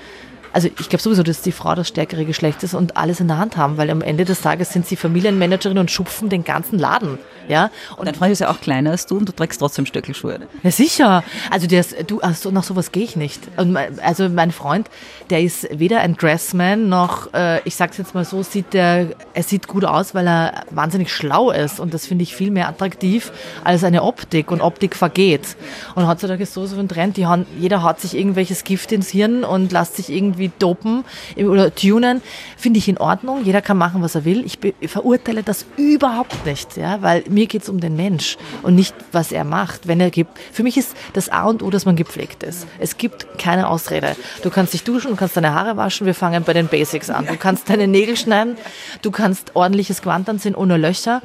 [0.53, 3.37] also ich glaube sowieso, dass die Frau das stärkere Geschlecht ist und alles in der
[3.37, 7.19] Hand haben, weil am Ende des Tages sind sie Familienmanagerin und schupfen den ganzen Laden.
[7.47, 7.71] Ja?
[7.97, 10.39] Und dein Freund ist ja auch kleiner als du und du trägst trotzdem Stöckelschuhe.
[10.39, 10.47] Ne?
[10.63, 11.23] Ja, sicher.
[11.49, 13.41] Also der ist, du, also nach sowas gehe ich nicht.
[13.57, 14.89] Und also mein Freund,
[15.29, 19.43] der ist weder ein Dressman noch, äh, ich sag's jetzt mal so, sieht der, er
[19.43, 23.31] sieht gut aus, weil er wahnsinnig schlau ist und das finde ich viel mehr attraktiv
[23.63, 25.57] als eine Optik und Optik vergeht.
[25.95, 29.09] Und heutzutage ist so so ein Trend, die haben, jeder haut sich irgendwelches Gift ins
[29.09, 31.03] Hirn und lässt sich irgendwie dopen
[31.37, 32.21] oder tunen.
[32.57, 33.43] Finde ich in Ordnung.
[33.43, 34.45] Jeder kann machen, was er will.
[34.45, 38.95] Ich verurteile das überhaupt nicht, ja, weil mir geht es um den Mensch und nicht,
[39.11, 39.87] was er macht.
[39.87, 42.65] Wenn er gibt, für mich ist das A und O, dass man gepflegt ist.
[42.79, 44.15] Es gibt keine Ausrede.
[44.41, 46.07] Du kannst dich duschen, du kannst deine Haare waschen.
[46.07, 47.25] Wir fangen bei den Basics an.
[47.25, 48.57] Du kannst deine Nägel schneiden,
[49.01, 51.21] du kannst ordentliches Gewand anziehen ohne Löcher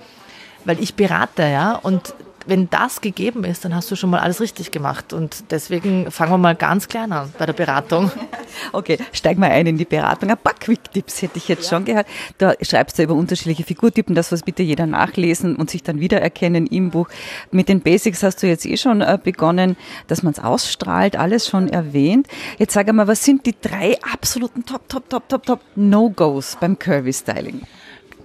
[0.65, 2.15] weil ich berate, ja, und
[2.47, 5.13] wenn das gegeben ist, dann hast du schon mal alles richtig gemacht.
[5.13, 8.11] Und deswegen fangen wir mal ganz klein an bei der Beratung.
[8.73, 10.31] Okay, steigen wir ein in die Beratung.
[10.31, 11.71] Ein paar Quick-Tipps hätte ich jetzt ja.
[11.71, 12.07] schon gehört.
[12.39, 16.69] Da schreibst du über unterschiedliche Figurtypen, das was bitte jeder nachlesen und sich dann wiedererkennen
[16.69, 17.09] im Buch.
[17.51, 19.77] Mit den Basics hast du jetzt eh schon äh, begonnen,
[20.07, 22.29] dass man es ausstrahlt, alles schon erwähnt.
[22.59, 26.79] Jetzt sag mal, was sind die drei absoluten Top, Top, Top, Top, Top No-Gos beim
[26.79, 27.63] Curvy-Styling?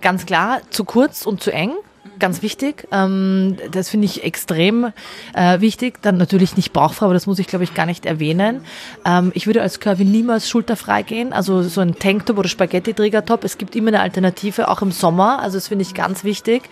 [0.01, 1.73] Ganz klar, zu kurz und zu eng
[2.19, 2.87] ganz wichtig.
[2.91, 4.91] Ähm, das finde ich extrem
[5.33, 6.01] äh, wichtig.
[6.01, 8.61] Dann natürlich nicht bauchfrei, aber das muss ich, glaube ich, gar nicht erwähnen.
[9.05, 11.33] Ähm, ich würde als Curvy niemals schulterfrei gehen.
[11.33, 13.43] Also so ein Tanktop oder Spaghetti-Trägertop.
[13.43, 15.39] Es gibt immer eine Alternative, auch im Sommer.
[15.39, 16.63] Also das finde ich ganz wichtig.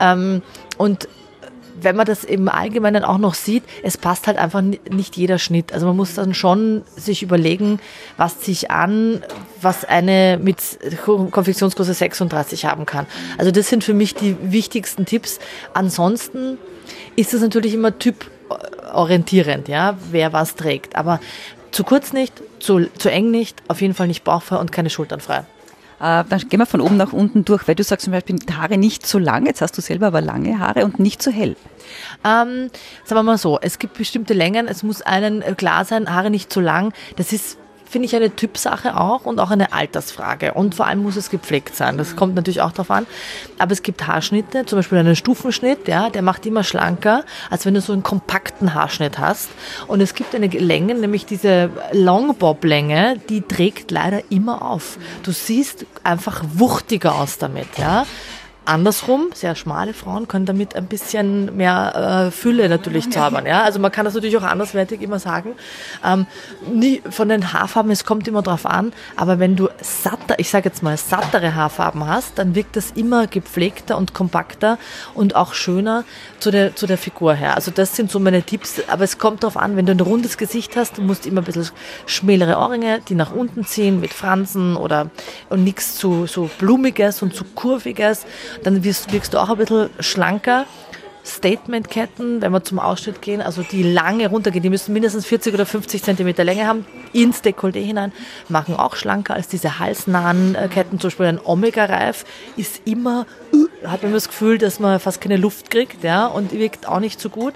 [0.00, 0.42] Ähm,
[0.78, 1.08] und
[1.80, 5.72] wenn man das im Allgemeinen auch noch sieht, es passt halt einfach nicht jeder Schnitt.
[5.72, 7.80] Also man muss dann schon sich überlegen,
[8.16, 9.22] was ziehe ich an,
[9.60, 10.58] was eine mit
[11.04, 13.06] Konfektionsgröße 36 haben kann.
[13.38, 15.38] Also das sind für mich die wichtigsten Tipps.
[15.72, 16.58] Ansonsten
[17.16, 20.96] ist es natürlich immer typorientierend, ja, wer was trägt.
[20.96, 21.20] Aber
[21.70, 25.20] zu kurz nicht, zu, zu eng nicht, auf jeden Fall nicht bauchfrei und keine Schultern
[25.20, 25.44] frei.
[26.00, 28.78] Äh, dann gehen wir von oben nach unten durch, weil du sagst zum Beispiel, Haare
[28.78, 31.56] nicht zu lang, jetzt hast du selber aber lange Haare und nicht zu hell.
[32.24, 32.70] Ähm,
[33.04, 36.52] sagen wir mal so, es gibt bestimmte Längen, es muss allen klar sein, Haare nicht
[36.52, 36.92] zu lang.
[37.16, 40.54] Das ist finde ich eine Typsache auch und auch eine Altersfrage.
[40.54, 41.98] Und vor allem muss es gepflegt sein.
[41.98, 43.06] Das kommt natürlich auch darauf an.
[43.58, 47.74] Aber es gibt Haarschnitte, zum Beispiel einen Stufenschnitt, ja, der macht immer schlanker, als wenn
[47.74, 49.50] du so einen kompakten Haarschnitt hast.
[49.86, 54.98] Und es gibt eine Länge, nämlich diese Longbob-Länge, die trägt leider immer auf.
[55.22, 58.06] Du siehst einfach wuchtiger aus damit, ja.
[58.66, 63.46] Andersrum, sehr schmale Frauen können damit ein bisschen mehr äh, Fülle natürlich zaubern.
[63.46, 63.62] Ja?
[63.62, 65.54] Also man kann das natürlich auch anderswertig immer sagen.
[66.04, 66.26] Ähm,
[66.72, 70.68] nie von den Haarfarben, es kommt immer drauf an, aber wenn du satter, ich sage
[70.68, 74.78] jetzt mal sattere Haarfarben hast, dann wirkt das immer gepflegter und kompakter
[75.14, 76.04] und auch schöner
[76.40, 77.54] zu der, zu der Figur her.
[77.54, 80.38] Also das sind so meine Tipps, aber es kommt darauf an, wenn du ein rundes
[80.38, 81.68] Gesicht hast, du musst immer ein bisschen
[82.06, 85.10] schmälere Ohrringe, die nach unten ziehen mit Fransen oder
[85.54, 88.24] nichts zu so blumiges und zu kurviges
[88.62, 90.66] dann wirst, wirkst du auch ein bisschen schlanker.
[91.24, 95.64] Statement-Ketten, wenn wir zum Ausschnitt gehen, also die lange runtergehen, die müssen mindestens 40 oder
[95.64, 98.12] 50 Zentimeter Länge haben, ins Dekolleté hinein,
[98.48, 101.00] machen auch schlanker als diese halsnahen äh, Ketten.
[101.00, 105.38] Zum Beispiel ein Omega-Reif ist immer, uh, hat man das Gefühl, dass man fast keine
[105.38, 107.54] Luft kriegt ja, und wirkt auch nicht so gut.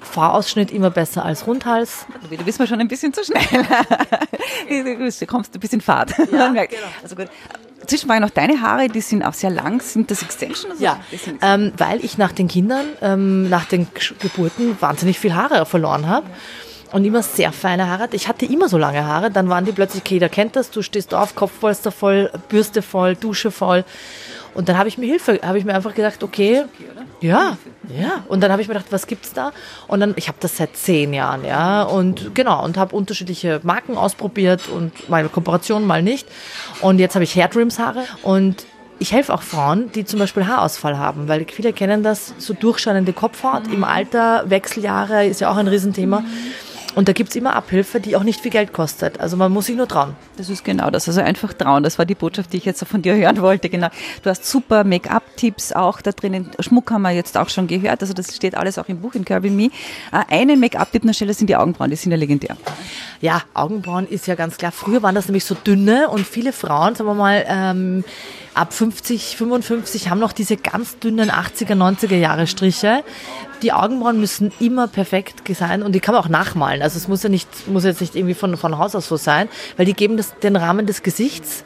[0.00, 2.06] Vorausschnitt immer besser als Rundhals.
[2.30, 3.42] Du bist mir schon ein bisschen zu schnell.
[5.20, 6.12] du kommst ein bisschen Fahrt.
[6.32, 6.86] Ja, genau.
[7.02, 7.28] Also gut.
[7.88, 9.80] Zwischen waren noch deine Haare, die sind auch sehr lang.
[9.80, 10.78] Sind das Extensions?
[10.78, 11.00] Ja,
[11.42, 13.86] ähm, weil ich nach den Kindern, ähm, nach den
[14.20, 16.26] Geburten wahnsinnig viel Haare verloren habe
[16.92, 18.08] und immer sehr feine Haare.
[18.12, 20.82] Ich hatte immer so lange Haare, dann waren die plötzlich, okay, jeder kennt das, du
[20.82, 23.84] stehst auf, Kopfpolster voll, Bürste voll, Dusche voll.
[24.54, 26.64] Und dann habe ich mir Hilfe, habe ich mir einfach gedacht, okay,
[27.20, 27.56] ja,
[27.88, 28.24] ja.
[28.28, 29.52] Und dann habe ich mir gedacht, was gibt's da?
[29.88, 31.82] Und dann, ich habe das seit zehn Jahren, ja.
[31.82, 36.28] Und genau, und habe unterschiedliche Marken ausprobiert und meine Kooperation mal nicht.
[36.80, 38.66] Und jetzt habe ich Hairtrims-Haare und
[39.00, 43.12] ich helfe auch Frauen, die zum Beispiel Haarausfall haben, weil viele kennen das, so durchscheinende
[43.12, 43.68] Kopfhaut.
[43.72, 46.20] Im Alter, Wechseljahre ist ja auch ein Riesenthema.
[46.20, 46.26] Mhm.
[46.94, 49.20] Und da gibt es immer Abhilfe, die auch nicht viel Geld kostet.
[49.20, 50.16] Also man muss sich nur trauen.
[50.36, 51.06] Das ist genau das.
[51.06, 51.82] Also einfach trauen.
[51.82, 53.68] Das war die Botschaft, die ich jetzt von dir hören wollte.
[53.68, 53.88] Genau.
[54.22, 56.50] Du hast super Make-up-Tipps auch da drinnen.
[56.60, 58.00] Schmuck haben wir jetzt auch schon gehört.
[58.00, 59.70] Also das steht alles auch im Buch in Kirby Me.
[60.12, 61.90] Äh, einen Make-up-Tipp noch schneller sind die Augenbrauen.
[61.90, 62.56] Die sind ja legendär.
[63.20, 64.72] Ja, Augenbrauen ist ja ganz klar.
[64.72, 68.04] Früher waren das nämlich so dünne und viele Frauen, sagen wir mal, ähm,
[68.54, 73.04] ab 50, 55 haben noch diese ganz dünnen 80er, 90er Jahre Striche.
[73.62, 76.82] Die Augenbrauen müssen immer perfekt sein und die kann man auch nachmalen.
[76.82, 79.48] Also es muss ja nicht, muss jetzt nicht irgendwie von, von Haus aus so sein,
[79.76, 81.64] weil die geben das, den Rahmen des Gesichts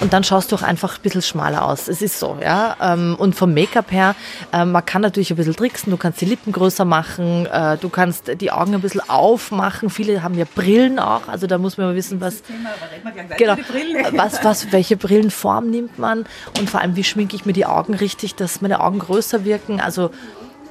[0.00, 1.88] und dann schaust du auch einfach ein bisschen schmaler aus.
[1.88, 2.76] Es ist so, ja.
[2.80, 4.14] Ähm, und vom Make-up her,
[4.52, 7.90] ähm, man kann natürlich ein bisschen tricksen, du kannst die Lippen größer machen, äh, du
[7.90, 9.90] kannst die Augen ein bisschen aufmachen.
[9.90, 12.42] Viele haben ja Brillen auch, also da muss man mal wissen, was,
[13.36, 13.56] genau,
[14.12, 16.24] was, was, welche Brillenform nimmt man
[16.58, 19.80] und vor allem, wie schminke ich mir die Augen richtig, dass meine Augen größer wirken.
[19.80, 20.10] Also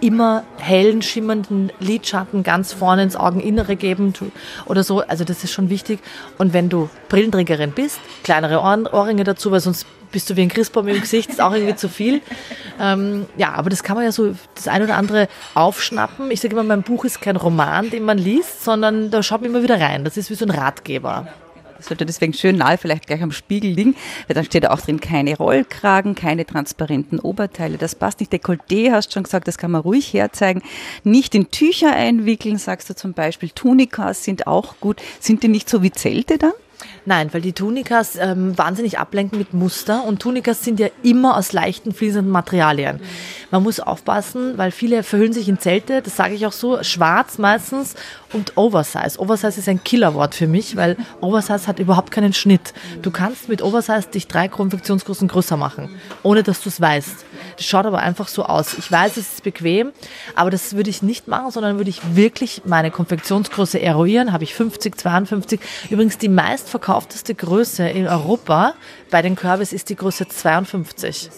[0.01, 4.13] immer hellen, schimmernden Lidschatten ganz vorne ins Augeninnere geben
[4.65, 5.01] oder so.
[5.01, 5.99] Also das ist schon wichtig.
[6.37, 10.87] Und wenn du Brillenträgerin bist, kleinere Ohrringe dazu, weil sonst bist du wie ein Christbaum
[10.87, 12.21] im Gesicht, ist auch irgendwie zu viel.
[12.79, 16.31] Ähm, ja, aber das kann man ja so das ein oder andere aufschnappen.
[16.31, 19.51] Ich sage immer, mein Buch ist kein Roman, den man liest, sondern da schaut man
[19.51, 20.03] immer wieder rein.
[20.03, 21.27] Das ist wie so ein Ratgeber.
[21.81, 23.95] Sollte deswegen schön nahe vielleicht gleich am Spiegel liegen,
[24.27, 27.77] weil dann steht auch drin, keine Rollkragen, keine transparenten Oberteile.
[27.77, 28.31] Das passt nicht.
[28.33, 30.61] Dekolleté hast schon gesagt, das kann man ruhig herzeigen.
[31.03, 33.49] Nicht in Tücher einwickeln, sagst du zum Beispiel.
[33.49, 35.01] Tunikas sind auch gut.
[35.19, 36.53] Sind die nicht so wie Zelte dann?
[37.05, 41.53] Nein, weil die Tunikas ähm, wahnsinnig ablenken mit Muster und Tunikas sind ja immer aus
[41.53, 42.99] leichten, fließenden Materialien.
[43.51, 47.37] Man muss aufpassen, weil viele verhüllen sich in Zelte, das sage ich auch so, schwarz
[47.37, 47.95] meistens
[48.33, 49.19] und Oversize.
[49.19, 52.73] Oversize ist ein Killerwort für mich, weil Oversize hat überhaupt keinen Schnitt.
[53.01, 55.89] Du kannst mit Oversize dich drei Konfektionsgrößen größer machen,
[56.23, 57.25] ohne dass du es weißt.
[57.57, 58.77] Das schaut aber einfach so aus.
[58.77, 59.91] Ich weiß, es ist bequem,
[60.35, 64.31] aber das würde ich nicht machen, sondern würde ich wirklich meine Konfektionsgröße eruieren.
[64.31, 65.59] Habe ich 50, 52.
[65.89, 66.29] Übrigens die
[66.89, 68.73] meistverkaufteste Größe in Europa
[69.11, 71.29] bei den Körbes ist die Größe 52.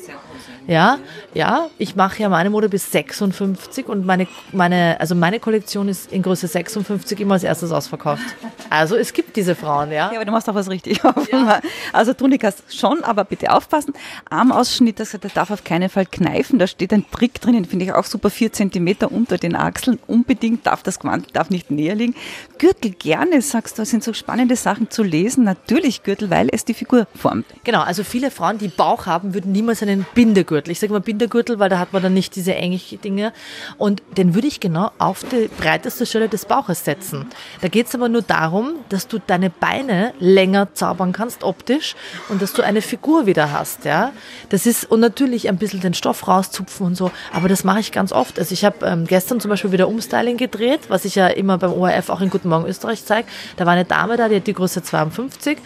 [0.67, 0.99] Ja,
[1.33, 6.11] ja, ich mache ja meine Mode bis 56 und meine, meine, also meine Kollektion ist
[6.11, 8.23] in Größe 56 immer als erstes ausverkauft.
[8.69, 10.11] Also es gibt diese Frauen, ja.
[10.11, 11.01] Ja, aber du machst auch was richtig.
[11.31, 11.61] Ja.
[11.93, 13.93] Also Tunikas schon, aber bitte aufpassen.
[14.29, 16.59] Armausschnitt, das, der darf auf keinen Fall kneifen.
[16.59, 19.97] Da steht ein Trick drinnen, finde ich auch super, vier Zentimeter unter den Achseln.
[20.07, 22.15] Unbedingt darf das Gewand darf nicht näher liegen.
[22.57, 25.45] Gürtel gerne, sagst du, das sind so spannende Sachen zu lesen.
[25.45, 27.45] Natürlich Gürtel, weil es die Figur formt.
[27.63, 30.71] Genau, also viele Frauen, die Bauch haben, würden niemals einen Bindegürtel Bindergürtel.
[30.71, 33.33] Ich sage mal Bindergürtel, weil da hat man dann nicht diese engen Dinge.
[33.77, 37.27] Und den würde ich genau auf die breiteste Stelle des Bauches setzen.
[37.61, 41.95] Da geht es aber nur darum, dass du deine Beine länger zaubern kannst, optisch,
[42.29, 43.85] und dass du eine Figur wieder hast.
[43.85, 44.11] Ja?
[44.49, 47.91] Das ist, und natürlich ein bisschen den Stoff rauszupfen und so, aber das mache ich
[47.91, 48.37] ganz oft.
[48.37, 51.73] Also ich habe ähm, gestern zum Beispiel wieder Umstyling gedreht, was ich ja immer beim
[51.73, 53.27] ORF auch in Guten Morgen Österreich zeige.
[53.57, 55.57] Da war eine Dame da, die hat die Größe 52.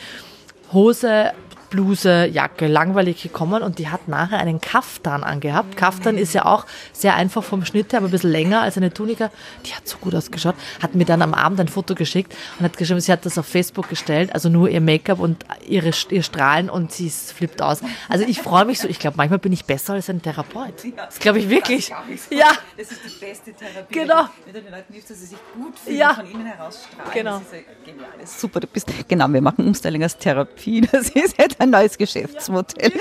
[0.73, 1.31] Hose
[1.69, 5.77] Bluse, Jacke, langweilig gekommen und die hat nachher einen Kaftan angehabt.
[5.77, 8.93] Kaftan ist ja auch sehr einfach vom Schnitt her, aber ein bisschen länger als eine
[8.93, 9.31] Tunika.
[9.65, 10.55] Die hat so gut ausgeschaut.
[10.81, 13.45] Hat mir dann am Abend ein Foto geschickt und hat geschrieben, sie hat das auf
[13.45, 17.81] Facebook gestellt, also nur ihr Make-up und ihre, ihr Strahlen und sie flippt aus.
[18.09, 20.73] Also ich freue mich so, ich glaube, manchmal bin ich besser als ein Therapeut.
[20.95, 21.89] Das glaube ich wirklich.
[21.89, 22.47] Das Ja,
[22.77, 23.93] Das ist die beste Therapie.
[23.93, 24.25] Genau.
[24.45, 26.13] Wenn du den Leuten hilfst, dass sie sich gut fühlen, Ja.
[26.13, 27.11] von innen heraus strahlen.
[27.13, 27.39] Genau.
[27.39, 27.59] Das ist ja
[27.91, 28.09] genial.
[28.25, 30.81] Super, du bist, genau, wir machen Umstyling als Therapie.
[30.91, 32.93] Das ist jetzt ein neues Geschäftsmodell.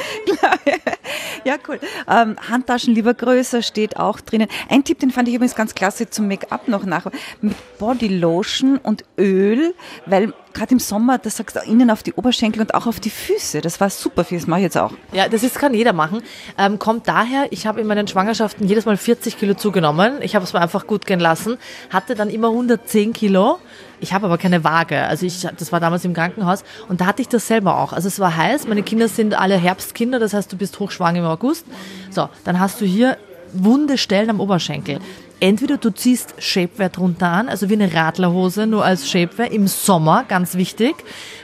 [1.44, 1.80] ja, cool.
[2.08, 4.48] Ähm, Handtaschen lieber größer steht auch drinnen.
[4.68, 7.06] Ein Tipp, den fand ich übrigens ganz klasse zum Make-up noch nach.
[7.40, 9.74] Mit Bodylotion und Öl,
[10.06, 13.10] weil gerade im Sommer, das sagst du innen auf die Oberschenkel und auch auf die
[13.10, 13.60] Füße.
[13.60, 14.92] Das war super viel, das mache ich jetzt auch.
[15.12, 16.22] Ja, das ist, kann jeder machen.
[16.56, 20.22] Ähm, kommt daher, ich habe in meinen Schwangerschaften jedes Mal 40 Kilo zugenommen.
[20.22, 21.58] Ich habe es mir einfach gut gehen lassen.
[21.90, 23.58] Hatte dann immer 110 Kilo.
[24.00, 25.02] Ich habe aber keine Waage.
[25.02, 27.92] Also ich, das war damals im Krankenhaus und da hatte ich das selber auch.
[27.92, 28.66] Also es war heiß.
[28.68, 31.66] Meine Kinder sind alle Herbstkinder, das heißt, du bist hochschwanger im August.
[32.10, 33.16] So, dann hast du hier
[33.54, 34.98] wunde Stellen am Oberschenkel.
[35.40, 40.24] Entweder du ziehst Shapewear drunter an, also wie eine Radlerhose, nur als Shapewear im Sommer,
[40.26, 40.94] ganz wichtig,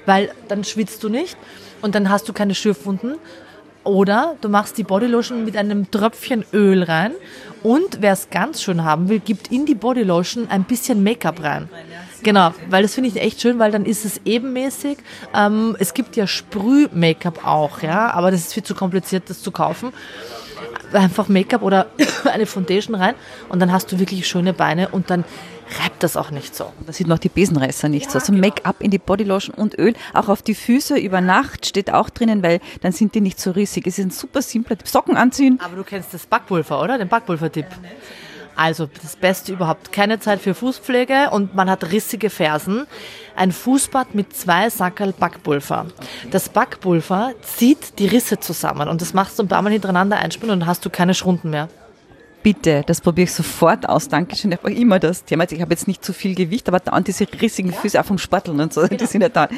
[0.06, 1.36] weil dann schwitzt du nicht
[1.82, 3.16] und dann hast du keine Schürfwunden.
[3.82, 7.12] Oder du machst die Bodylotion mit einem Tröpfchen Öl rein
[7.62, 11.68] und wer es ganz schön haben will, gibt in die Bodylotion ein bisschen Make-up rein.
[12.22, 14.98] Genau, weil das finde ich echt schön, weil dann ist es ebenmäßig.
[15.34, 19.50] Ähm, es gibt ja Sprüh-Make-up auch, ja, aber das ist viel zu kompliziert, das zu
[19.50, 19.92] kaufen.
[20.92, 21.86] Einfach Make-up oder
[22.32, 23.14] eine Foundation rein
[23.48, 25.24] und dann hast du wirklich schöne Beine und dann
[25.82, 26.72] reibt das auch nicht so.
[26.86, 28.18] Da sieht man auch die Besenreißer nicht so.
[28.18, 29.94] Also Make-up in die Bodylotion und Öl.
[30.14, 33.52] Auch auf die Füße über Nacht steht auch drinnen, weil dann sind die nicht so
[33.52, 33.86] rissig.
[33.86, 34.88] Es ist ein super simpler Tipp.
[34.88, 35.60] Socken anziehen.
[35.62, 36.98] Aber du kennst das Backpulver, oder?
[36.98, 37.66] Den Backpulver-Tipp.
[38.56, 39.92] Also das Beste überhaupt.
[39.92, 42.86] Keine Zeit für Fußpflege und man hat rissige Fersen.
[43.36, 45.86] Ein Fußbad mit zwei Sackerl Backpulver.
[46.30, 50.52] Das Backpulver zieht die Risse zusammen und das machst du ein paar Mal hintereinander einspielen
[50.52, 51.68] und dann hast du keine Schrunden mehr.
[52.42, 54.08] Bitte, das probiere ich sofort aus.
[54.08, 54.52] Dankeschön.
[54.52, 55.44] Ich habe immer das Thema.
[55.50, 58.60] Ich habe jetzt nicht zu viel Gewicht, aber dauernd diese rissigen Füße auch vom Sporteln
[58.60, 59.48] und so, die sind ja da.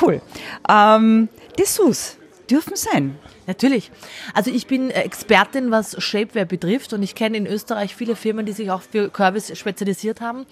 [0.00, 0.22] Cool.
[0.68, 2.16] Ähm, Dessous
[2.52, 3.18] dürfen sein.
[3.46, 3.90] Natürlich.
[4.34, 8.52] Also ich bin Expertin, was Shapewear betrifft und ich kenne in Österreich viele Firmen, die
[8.52, 10.46] sich auch für Kürbis spezialisiert haben.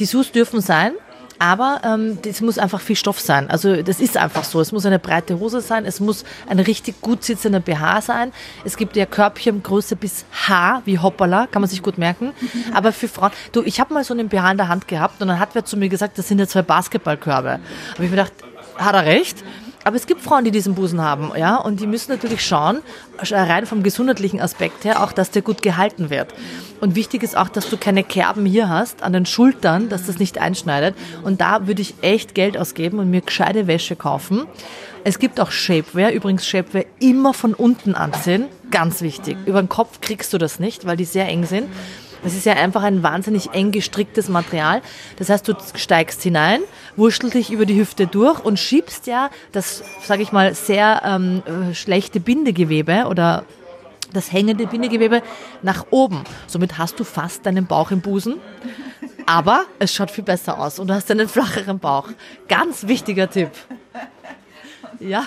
[0.00, 0.92] Die Sus dürfen sein.
[1.40, 3.48] Aber ähm, das muss einfach viel Stoff sein.
[3.48, 4.60] Also das ist einfach so.
[4.60, 5.84] Es muss eine breite Hose sein.
[5.84, 8.32] Es muss ein richtig gut sitzender BH sein.
[8.64, 12.32] Es gibt ja Körbchengröße bis H, wie Hoppala, kann man sich gut merken.
[12.74, 15.28] Aber für Frauen, du, ich habe mal so einen BH in der Hand gehabt und
[15.28, 17.50] dann hat wer zu mir gesagt, das sind ja zwei Basketballkörbe.
[17.50, 17.60] Habe
[17.94, 18.32] ich mir gedacht,
[18.76, 19.44] hat er recht?
[19.84, 22.80] Aber es gibt Frauen, die diesen Busen haben, ja, und die müssen natürlich schauen,
[23.18, 26.34] rein vom gesundheitlichen Aspekt her, auch, dass der gut gehalten wird.
[26.80, 30.18] Und wichtig ist auch, dass du keine Kerben hier hast, an den Schultern, dass das
[30.18, 30.94] nicht einschneidet.
[31.22, 34.46] Und da würde ich echt Geld ausgeben und mir gescheite Wäsche kaufen.
[35.04, 39.36] Es gibt auch Shapewear, übrigens Shapewear immer von unten anziehen, ganz wichtig.
[39.46, 41.68] Über den Kopf kriegst du das nicht, weil die sehr eng sind.
[42.24, 44.82] Es ist ja einfach ein wahnsinnig eng gestricktes Material.
[45.16, 46.60] Das heißt, du steigst hinein,
[46.96, 51.42] wurschtelst dich über die Hüfte durch und schiebst ja das, sage ich mal, sehr ähm,
[51.74, 53.44] schlechte Bindegewebe oder
[54.12, 55.22] das hängende Bindegewebe
[55.62, 56.24] nach oben.
[56.46, 58.36] Somit hast du fast deinen Bauch im Busen,
[59.26, 62.08] aber es schaut viel besser aus und du hast einen flacheren Bauch.
[62.48, 63.50] Ganz wichtiger Tipp.
[65.00, 65.26] Ja.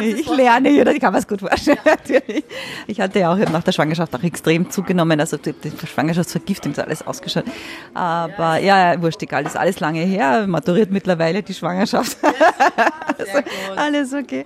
[0.00, 1.78] Ich lerne hier, ich kann mir das gut vorstellen.
[1.84, 2.44] Natürlich.
[2.86, 6.78] Ich hatte ja auch nach der Schwangerschaft auch extrem zugenommen, also die, die Schwangerschaftsvergiftung ist
[6.78, 7.44] alles ausgeschaut.
[7.94, 12.16] Aber ja, ja wurscht, egal, ist alles lange her, maturiert mittlerweile die Schwangerschaft.
[12.22, 13.38] also,
[13.76, 14.44] alles okay.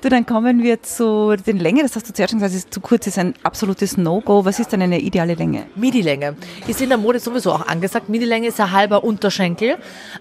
[0.00, 2.80] Du, dann kommen wir zu den Länge, das hast du zuerst schon gesagt, ist zu
[2.80, 4.44] kurz, ist ein absolutes No-Go.
[4.44, 5.66] Was ist denn eine ideale Länge?
[5.76, 6.36] Midi-Länge.
[6.66, 8.08] Ist in der Mode sowieso auch angesagt.
[8.08, 9.76] Midi-Länge ist ein halber Unterschenkel.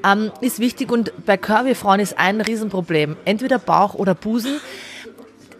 [0.05, 3.17] Ähm, ist wichtig und bei Curvy-Frauen ist ein Riesenproblem.
[3.25, 4.34] Entweder Bauch oder Busen.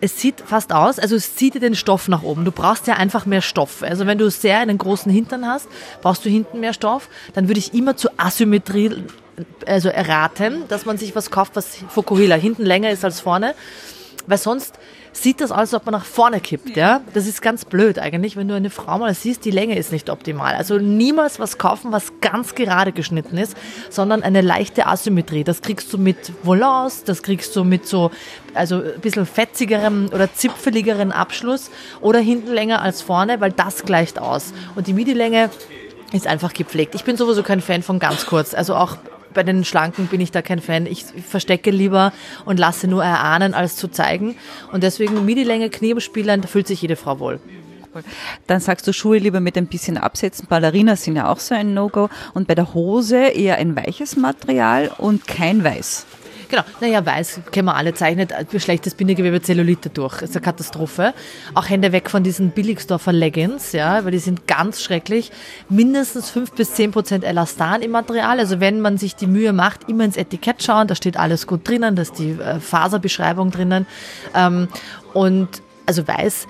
[0.02, 2.46] Es sieht fast aus, also es zieht dir den Stoff nach oben.
[2.46, 3.82] Du brauchst ja einfach mehr Stoff.
[3.82, 5.68] Also wenn du sehr einen großen Hintern hast,
[6.02, 7.10] brauchst du hinten mehr Stoff.
[7.34, 9.04] Dann würde ich immer zur Asymmetrie
[9.66, 13.56] also erraten, dass man sich was kauft, was Fokuhila hinten länger ist als vorne.
[14.28, 14.76] Weil sonst
[15.16, 16.76] sieht das aus, als ob man nach vorne kippt.
[16.76, 17.02] Ja?
[17.14, 20.10] Das ist ganz blöd eigentlich, wenn du eine Frau mal siehst, die Länge ist nicht
[20.10, 20.56] optimal.
[20.56, 23.56] Also niemals was kaufen, was ganz gerade geschnitten ist,
[23.90, 25.44] sondern eine leichte Asymmetrie.
[25.44, 28.12] Das kriegst du mit Volants, das kriegst du mit so
[28.54, 34.20] also ein bisschen fetzigerem oder zipfeligeren Abschluss oder hinten länger als vorne, weil das gleicht
[34.20, 34.54] aus.
[34.76, 35.50] Und die Midi-Länge
[36.12, 36.96] ist einfach gepflegt.
[36.96, 38.54] Ich bin sowieso kein Fan von ganz kurz.
[38.54, 38.98] Also auch
[39.36, 40.88] bei den Schlanken bin ich da kein Fan.
[40.88, 42.12] Ich verstecke lieber
[42.46, 44.36] und lasse nur erahnen, als zu zeigen.
[44.72, 47.40] Und deswegen Midi-Länge, Kniebespielern, da fühlt sich jede Frau wohl.
[48.48, 50.48] Dann sagst du Schuhe lieber mit ein bisschen absetzen.
[50.50, 52.10] Ballerinas sind ja auch so ein No-Go.
[52.34, 56.06] Und bei der Hose eher ein weiches Material und kein Weiß.
[56.50, 60.22] Genau, naja, weiß kennen wir alle, zeichnet schlechtes Bindegewebe Zellulite durch.
[60.22, 61.14] ist eine Katastrophe.
[61.54, 65.32] Auch Hände weg von diesen Billigsdorfer Leggings, ja, weil die sind ganz schrecklich.
[65.70, 68.40] Mindestens 5 bis 10 Prozent Elastan im Material.
[68.40, 71.68] Also wenn man sich die Mühe macht, immer ins Etikett schauen, da steht alles gut
[71.68, 73.86] drinnen, da ist die äh, Faserbeschreibung drinnen.
[74.34, 74.68] Ähm,
[75.14, 76.48] und also weiß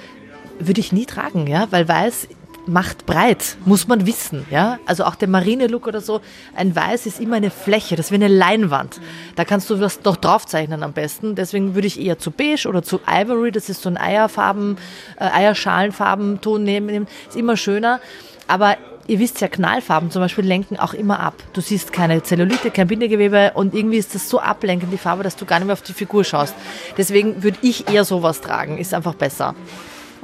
[0.60, 2.29] würde ich nie tragen, ja, weil weiß
[2.67, 4.80] macht breit, muss man wissen, ja.
[4.86, 6.21] Also auch der Marine-Look oder so,
[6.56, 8.99] ein Weiß ist immer eine Fläche, das ist wie eine Leinwand.
[9.36, 11.36] Da kannst du was doch draufzeichnen am besten.
[11.36, 14.78] Deswegen würde ich eher zu beige oder zu Ivory, das ist so ein Eierfarben,
[15.19, 17.99] äh, Eierschalenfarbenton nehmen, ist immer schöner.
[18.47, 21.36] Aber ihr wisst ja, Knallfarben zum Beispiel lenken auch immer ab.
[21.54, 25.36] Du siehst keine Zellulite, kein Bindegewebe und irgendwie ist das so ablenkend, die Farbe, dass
[25.36, 26.56] du gar nicht mehr auf die Figur schaust.
[26.97, 29.56] Deswegen würde ich eher sowas tragen, ist einfach besser.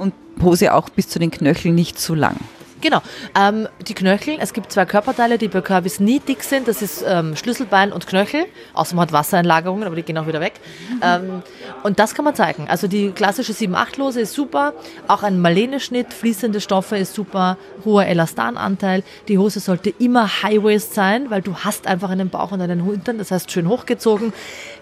[0.02, 2.38] Und Pose auch bis zu den Knöcheln nicht zu lang.
[2.82, 3.02] Genau.
[3.40, 6.68] Ähm, die Knöchel, es gibt zwei Körperteile, die bei Curvis nie dick sind.
[6.68, 8.46] Das ist ähm, Schlüsselbein und Knöchel.
[8.74, 10.54] Außer man hat Wassereinlagerungen, aber die gehen auch wieder weg.
[10.90, 11.00] Mhm.
[11.04, 11.44] Ähm,
[11.84, 12.68] und das kann man zeigen.
[12.68, 14.74] Also die klassische 7-8-Lose ist super.
[15.08, 17.58] Auch ein Malene-Schnitt, fließende Stoffe ist super.
[17.86, 19.04] Hoher Elastananteil.
[19.28, 23.20] Die Hose sollte immer High-Waist sein, weil du hast einfach einen Bauch und einen Hintern.
[23.20, 24.34] Das heißt schön hochgezogen.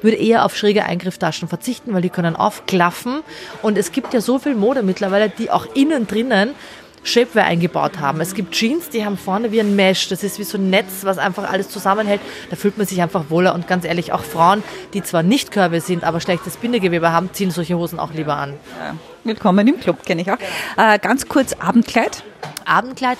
[0.01, 3.21] Würde eher auf schräge Eingrifftaschen verzichten, weil die können aufklaffen.
[3.61, 6.55] Und es gibt ja so viel Mode mittlerweile, die auch innen drinnen
[7.03, 8.21] Shapewear eingebaut haben.
[8.21, 10.09] Es gibt Jeans, die haben vorne wie ein Mesh.
[10.09, 12.21] Das ist wie so ein Netz, was einfach alles zusammenhält.
[12.49, 13.53] Da fühlt man sich einfach wohler.
[13.53, 17.51] Und ganz ehrlich, auch Frauen, die zwar nicht Körbe sind, aber schlechtes Bindegewebe haben, ziehen
[17.51, 18.53] solche Hosen auch lieber an.
[19.23, 20.37] Willkommen im Club, kenne ich auch.
[20.77, 22.23] Äh, ganz kurz Abendkleid.
[22.65, 23.17] Abendkleid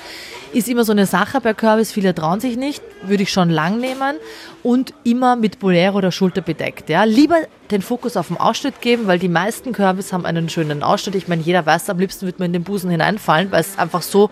[0.53, 1.91] ist immer so eine Sache bei Kürbis.
[1.91, 4.17] Viele trauen sich nicht, würde ich schon lang nehmen
[4.63, 6.89] und immer mit Bolero oder Schulter bedeckt.
[6.89, 7.03] Ja.
[7.03, 7.37] Lieber
[7.71, 11.15] den Fokus auf den Ausschnitt geben, weil die meisten Kürbis haben einen schönen Ausschnitt.
[11.15, 14.01] Ich meine, jeder weiß, am liebsten wird man in den Busen hineinfallen, weil es einfach
[14.01, 14.29] so,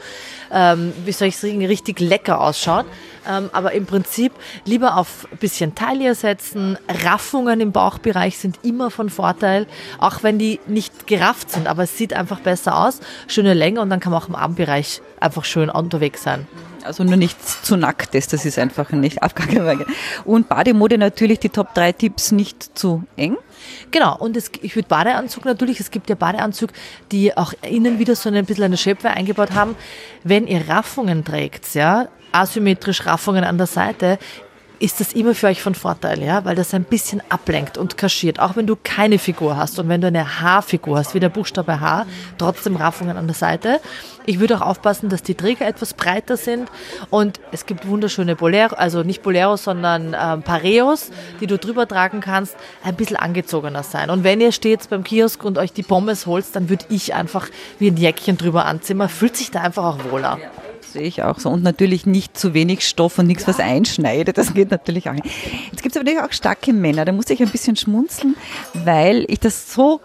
[0.51, 2.85] ähm, wie soll ich sagen, richtig lecker ausschaut.
[3.29, 4.31] Ähm, aber im Prinzip
[4.65, 6.77] lieber auf ein bisschen Taille setzen.
[7.03, 9.67] Raffungen im Bauchbereich sind immer von Vorteil,
[9.99, 13.01] auch wenn die nicht gerafft sind, aber es sieht einfach besser aus.
[13.27, 16.47] Schöne Länge und dann kann man auch im Armbereich einfach schön unterwegs sein.
[16.87, 19.33] Also nur nichts zu nackt ist, das ist einfach nicht auf
[20.25, 23.37] Und Bademode natürlich die Top 3 Tipps nicht zu eng.
[23.91, 26.71] Genau, und es, ich würde Badeanzug natürlich, es gibt ja Badeanzug,
[27.11, 29.75] die auch innen wieder so ein bisschen eine Schöpfe eingebaut haben.
[30.23, 34.19] Wenn ihr Raffungen trägt, ja, asymmetrisch Raffungen an der Seite,
[34.79, 38.39] ist das immer für euch von Vorteil, ja, weil das ein bisschen ablenkt und kaschiert.
[38.39, 41.79] Auch wenn du keine Figur hast und wenn du eine H-Figur hast, wie der Buchstabe
[41.79, 42.05] H,
[42.37, 43.79] trotzdem Raffungen an der Seite.
[44.25, 46.69] Ich würde auch aufpassen, dass die Träger etwas breiter sind
[47.09, 52.19] und es gibt wunderschöne Bolero, also nicht Bolero, sondern ähm, Pareos, die du drüber tragen
[52.19, 54.09] kannst, ein bisschen angezogener sein.
[54.09, 57.47] Und wenn ihr steht beim Kiosk und euch die Pommes holst, dann würde ich einfach
[57.79, 58.97] wie ein Jäckchen drüber anziehen.
[58.97, 60.39] Man fühlt sich da einfach auch wohler.
[60.93, 61.49] Ja sehe ich auch so.
[61.49, 64.37] Und natürlich nicht zu wenig Stoff und nichts, was einschneidet.
[64.37, 65.13] Das geht natürlich auch.
[65.13, 67.05] Jetzt gibt es aber natürlich auch starke Männer.
[67.05, 68.35] Da muss ich ein bisschen schmunzeln,
[68.73, 70.01] weil ich das so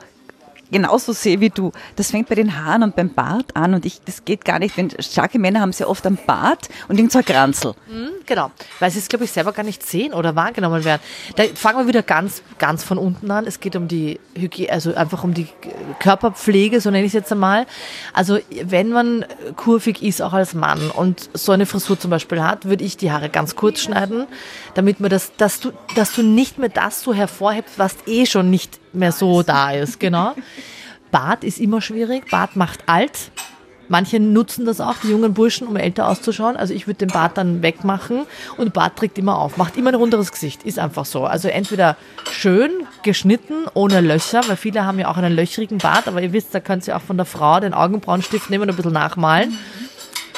[0.72, 1.70] genauso sehe wie du.
[1.96, 4.76] Das fängt bei den Haaren und beim Bart an und ich, das geht gar nicht.
[4.76, 7.74] Wenn starke Männer haben sehr oft am Bart und irgend so ein Kranzel.
[7.88, 11.02] Mhm, genau, weil sie es, glaube ich, selber gar nicht sehen oder wahrgenommen werden.
[11.36, 13.46] Da fangen wir wieder ganz, ganz von unten an.
[13.46, 15.46] Es geht um die Hygiene, also einfach um die
[16.00, 17.66] Körperpflege, so nenne ich es jetzt einmal.
[18.12, 19.24] Also wenn man
[19.56, 23.12] kurvig ist, auch als Mann und so eine Frisur zum Beispiel hat, würde ich die
[23.12, 24.26] Haare ganz kurz schneiden,
[24.74, 28.50] damit man das, dass du, dass du nicht mehr das so hervorhebst, was eh schon
[28.50, 30.34] nicht mehr so da ist, genau.
[31.10, 32.30] Bart ist immer schwierig.
[32.30, 33.30] Bart macht alt.
[33.88, 36.56] Manche nutzen das auch, die jungen Burschen, um älter auszuschauen.
[36.56, 38.22] Also ich würde den Bart dann wegmachen
[38.56, 39.58] und Bart trägt immer auf.
[39.58, 41.24] Macht immer ein runderes Gesicht, ist einfach so.
[41.24, 41.98] Also entweder
[42.30, 42.70] schön
[43.02, 46.60] geschnitten, ohne Löcher, weil viele haben ja auch einen löchrigen Bart, aber ihr wisst, da
[46.60, 49.58] könnt ihr auch von der Frau den Augenbrauenstift nehmen und ein bisschen nachmalen.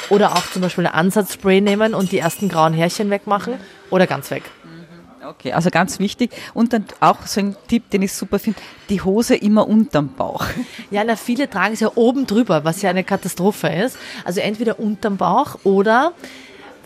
[0.09, 3.53] Oder auch zum Beispiel ein Ansatzspray nehmen und die ersten grauen Härchen wegmachen
[3.89, 4.43] oder ganz weg.
[5.27, 6.31] Okay, also ganz wichtig.
[6.53, 8.59] Und dann auch so ein Tipp, den ich super finde,
[8.89, 10.45] die Hose immer unterm Bauch.
[10.91, 13.97] Ja, na, viele tragen es ja oben drüber, was ja eine Katastrophe ist.
[14.23, 16.13] Also entweder unterm Bauch oder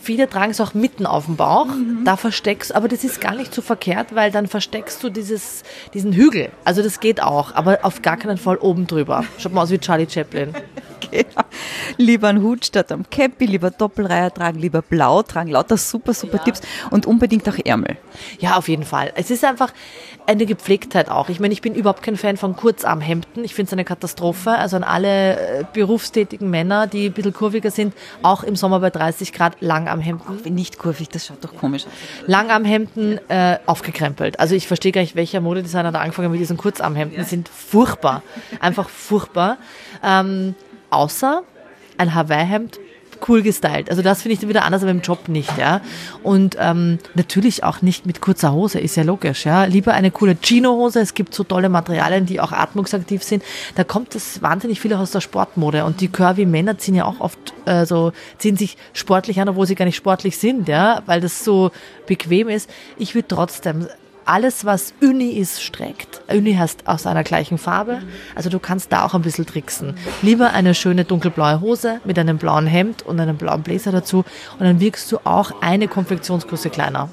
[0.02, 1.66] Viele tragen es auch mitten auf dem Bauch.
[1.66, 2.04] Mhm.
[2.04, 6.14] Da versteckst, aber das ist gar nicht so verkehrt, weil dann versteckst du dieses, diesen
[6.14, 6.50] Hügel.
[6.64, 9.24] Also das geht auch, aber auf gar keinen Fall oben drüber.
[9.38, 10.54] Schaut mal aus wie Charlie Chaplin.
[11.96, 15.50] Lieber einen Hut statt am Cappy, lieber Doppelreihe tragen, lieber blau tragen.
[15.50, 16.44] Lauter super, super ja.
[16.44, 17.96] Tipps und unbedingt auch Ärmel.
[18.38, 19.12] Ja, auf jeden Fall.
[19.16, 19.72] Es ist einfach
[20.26, 21.28] eine Gepflegtheit auch.
[21.28, 23.44] Ich meine, ich bin überhaupt kein Fan von Kurzarmhemden.
[23.44, 24.50] Ich finde es eine Katastrophe.
[24.50, 28.90] Also an alle äh, berufstätigen Männer, die ein bisschen kurviger sind, auch im Sommer bei
[28.90, 30.38] 30 Grad Langarmhemden.
[30.38, 31.92] Bin nicht kurvig, das schaut doch komisch aus.
[32.26, 34.38] Langarmhemden äh, aufgekrempelt.
[34.38, 37.18] Also ich verstehe gar nicht, welcher Modedesigner da angefangen mit diesen Kurzarmhemden.
[37.18, 38.22] Die sind furchtbar.
[38.60, 39.58] Einfach furchtbar.
[40.02, 40.54] Ähm,
[40.90, 41.42] außer
[41.98, 42.80] ein Hawaii-Hemd
[43.28, 43.90] cool gestylt.
[43.90, 45.80] Also das finde ich wieder anders, aber im Job nicht, ja.
[46.22, 49.64] Und ähm, natürlich auch nicht mit kurzer Hose, ist ja logisch, ja.
[49.64, 51.00] Lieber eine coole Chino-Hose.
[51.00, 53.42] Es gibt so tolle Materialien, die auch atmungsaktiv sind.
[53.74, 55.84] Da kommt es wahnsinnig viel aus der Sportmode.
[55.84, 59.66] Und die curvy Männer ziehen ja auch oft äh, so, ziehen sich sportlich an, obwohl
[59.66, 61.70] sie gar nicht sportlich sind, ja, weil das so
[62.06, 62.70] bequem ist.
[62.96, 63.86] Ich würde trotzdem
[64.30, 66.22] alles, was Uni ist, streckt.
[66.28, 68.00] Uni heißt aus einer gleichen Farbe.
[68.36, 69.96] Also du kannst da auch ein bisschen tricksen.
[70.22, 74.18] Lieber eine schöne dunkelblaue Hose mit einem blauen Hemd und einem blauen Bläser dazu.
[74.58, 77.08] Und dann wirkst du auch eine Konfektionsgröße kleiner.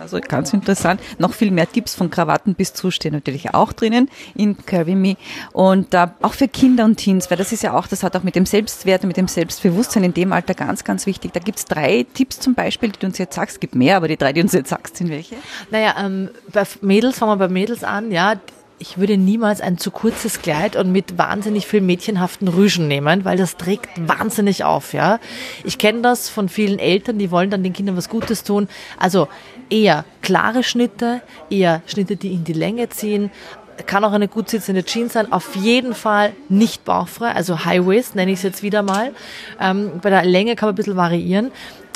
[0.00, 1.00] Also ganz interessant.
[1.18, 5.16] Noch viel mehr Tipps von Krawatten bis zu stehen natürlich auch drinnen in Curvy Me.
[5.52, 8.22] Und äh, auch für Kinder und Teens, weil das ist ja auch, das hat auch
[8.22, 11.32] mit dem Selbstwert und mit dem Selbstbewusstsein in dem Alter ganz, ganz wichtig.
[11.34, 13.56] Da gibt es drei Tipps zum Beispiel, die du uns jetzt sagst.
[13.56, 15.36] Es gibt mehr, aber die drei, die du uns jetzt sagst, sind welche?
[15.70, 18.36] Naja, ähm, bei Mädels, fangen wir bei Mädels an, ja
[18.80, 23.36] ich würde niemals ein zu kurzes Kleid und mit wahnsinnig viel mädchenhaften Rüschen nehmen, weil
[23.36, 25.20] das trägt wahnsinnig auf, ja.
[25.64, 28.68] Ich kenne das von vielen Eltern, die wollen dann den Kindern was Gutes tun.
[28.98, 29.28] Also
[29.70, 33.30] eher klare Schnitte, eher Schnitte, die in die Länge ziehen,
[33.86, 35.32] kann auch eine gut sitzende Jeans sein.
[35.32, 39.12] Auf jeden Fall nicht bauchfrei, also High Waist nenne ich es jetzt wieder mal.
[39.60, 41.50] Ähm, bei der Länge kann man ein bisschen variieren.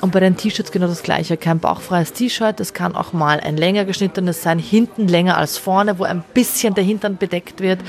[0.04, 1.38] Und bei den T-Shirts genau das gleiche.
[1.38, 5.98] Kein bauchfreies T-Shirt, das kann auch mal ein länger geschnittenes sein, hinten länger als vorne,
[5.98, 7.80] wo ein bisschen der Hintern bedeckt wird.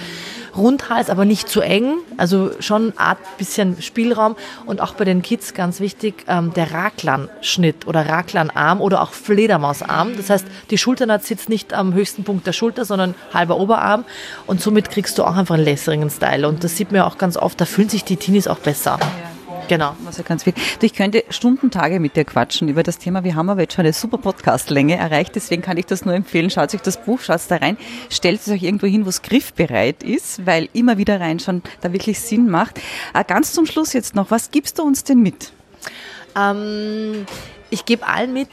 [0.55, 4.37] Rundhals, aber nicht zu eng, also schon ein bisschen Spielraum.
[4.65, 10.15] Und auch bei den Kids ganz wichtig, ähm, der Raglan-Schnitt oder Raglan-Arm oder auch Fledermausarm.
[10.15, 14.05] Das heißt, die Schulternaht sitzt nicht am höchsten Punkt der Schulter, sondern halber Oberarm.
[14.47, 16.47] Und somit kriegst du auch einfach einen lässeren Style.
[16.47, 18.99] Und das sieht man ja auch ganz oft, da fühlen sich die Teenies auch besser.
[19.01, 19.34] Ja.
[19.67, 19.95] Genau.
[20.15, 20.53] Ja ganz viel.
[20.81, 23.23] Ich könnte Stundentage mit dir quatschen über das Thema.
[23.23, 26.49] Wir haben aber jetzt schon eine super Podcastlänge erreicht, deswegen kann ich das nur empfehlen.
[26.49, 27.77] Schaut euch das Buch, schaut da rein,
[28.09, 31.91] stellt es euch irgendwo hin, wo es griffbereit ist, weil immer wieder rein schon da
[31.93, 32.79] wirklich Sinn macht.
[33.13, 35.51] Äh, ganz zum Schluss jetzt noch, was gibst du uns denn mit?
[36.35, 37.25] Ähm,
[37.69, 38.49] ich gebe allen mit,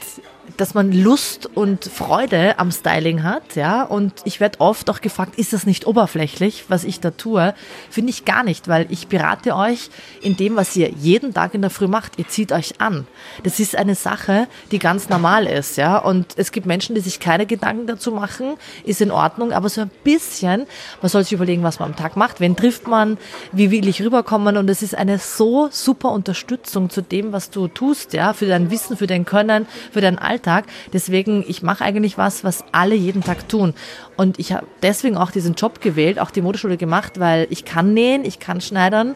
[0.57, 3.83] dass man Lust und Freude am Styling hat, ja.
[3.83, 7.53] Und ich werde oft auch gefragt, ist das nicht oberflächlich, was ich da tue?
[7.89, 9.89] Finde ich gar nicht, weil ich berate euch
[10.21, 12.19] in dem, was ihr jeden Tag in der Früh macht.
[12.19, 13.07] Ihr zieht euch an.
[13.43, 15.97] Das ist eine Sache, die ganz normal ist, ja.
[15.97, 19.81] Und es gibt Menschen, die sich keine Gedanken dazu machen, ist in Ordnung, aber so
[19.81, 20.65] ein bisschen,
[21.01, 22.39] man soll sich überlegen, was man am Tag macht.
[22.39, 23.17] Wen trifft man?
[23.51, 24.57] Wie will ich rüberkommen?
[24.57, 28.69] Und es ist eine so super Unterstützung zu dem, was du tust, ja, für dein
[28.69, 30.65] Wissen, für dein Können, für dein Alltag Alltag.
[30.91, 33.73] Deswegen, ich mache eigentlich was, was alle jeden Tag tun.
[34.17, 37.93] Und ich habe deswegen auch diesen Job gewählt, auch die Modeschule gemacht, weil ich kann
[37.93, 39.15] nähen, ich kann schneidern.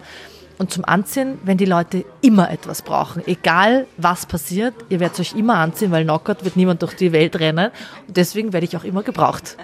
[0.59, 5.36] Und zum Anziehen, wenn die Leute immer etwas brauchen, egal was passiert, ihr werdet euch
[5.36, 7.70] immer anziehen, weil knockert wird niemand durch die Welt rennen.
[8.07, 9.55] Und deswegen werde ich auch immer gebraucht.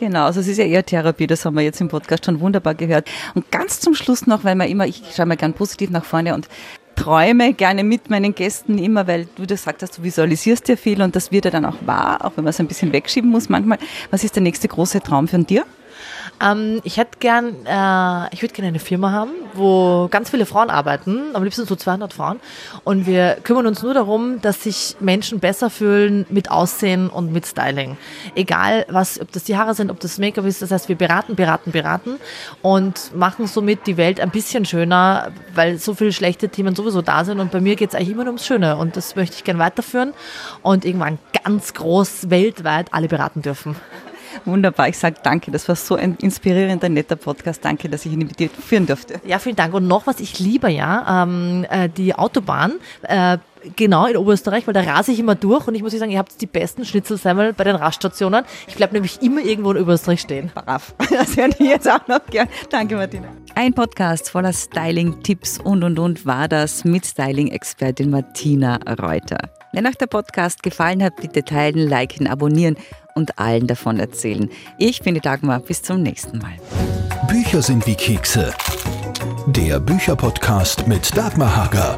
[0.00, 2.74] Genau, also es ist ja eher Therapie, das haben wir jetzt im Podcast schon wunderbar
[2.74, 3.08] gehört.
[3.34, 6.34] Und ganz zum Schluss noch, weil man immer, ich schaue mal gern positiv nach vorne
[6.34, 6.48] und
[6.94, 11.16] träume gerne mit meinen Gästen immer, weil du das sagst, du visualisierst ja viel und
[11.16, 13.78] das wird ja dann auch wahr, auch wenn man es ein bisschen wegschieben muss manchmal.
[14.10, 15.64] Was ist der nächste große Traum für dir?
[16.40, 20.70] Ähm, ich hätte gern, äh, ich würde gerne eine Firma haben, wo ganz viele Frauen
[20.70, 22.40] arbeiten, am liebsten so 200 Frauen.
[22.84, 27.46] Und wir kümmern uns nur darum, dass sich Menschen besser fühlen mit Aussehen und mit
[27.46, 27.96] Styling.
[28.34, 30.62] Egal, was, ob das die Haare sind, ob das Make-up ist.
[30.62, 32.16] Das heißt, wir beraten, beraten, beraten
[32.60, 37.24] und machen somit die Welt ein bisschen schöner, weil so viele schlechte Themen sowieso da
[37.24, 37.40] sind.
[37.40, 38.76] Und bei mir geht es eigentlich immer nur ums Schöne.
[38.76, 40.12] Und das möchte ich gerne weiterführen
[40.62, 43.76] und irgendwann ganz groß weltweit alle beraten dürfen.
[44.44, 45.50] Wunderbar, ich sage danke.
[45.50, 47.64] Das war so ein inspirierender, netter Podcast.
[47.64, 49.20] Danke, dass ich ihn mit dir führen durfte.
[49.26, 49.74] Ja, vielen Dank.
[49.74, 52.74] Und noch was, ich liebe ja ähm, äh, die Autobahn.
[53.02, 53.38] Äh,
[53.76, 56.40] Genau, in Oberösterreich, weil da rase ich immer durch und ich muss sagen, ihr habt
[56.40, 58.44] die besten Schnitzelsemmel bei den Raststationen.
[58.66, 60.50] Ich bleibe nämlich immer irgendwo in Oberösterreich stehen.
[60.54, 60.94] Brav.
[61.12, 62.48] Das höre ich jetzt auch noch gern.
[62.70, 63.28] Danke, Martina.
[63.54, 69.61] Ein Podcast voller Styling-Tipps und und und war das mit Styling-Expertin Martina Reuter.
[69.72, 72.76] Wenn euch der Podcast gefallen hat, bitte teilen, liken, abonnieren
[73.14, 74.50] und allen davon erzählen.
[74.76, 75.60] Ich bin die Dagmar.
[75.60, 76.58] Bis zum nächsten Mal.
[77.26, 78.52] Bücher sind wie Kekse.
[79.46, 81.96] Der Bücherpodcast mit Dagmar Hager.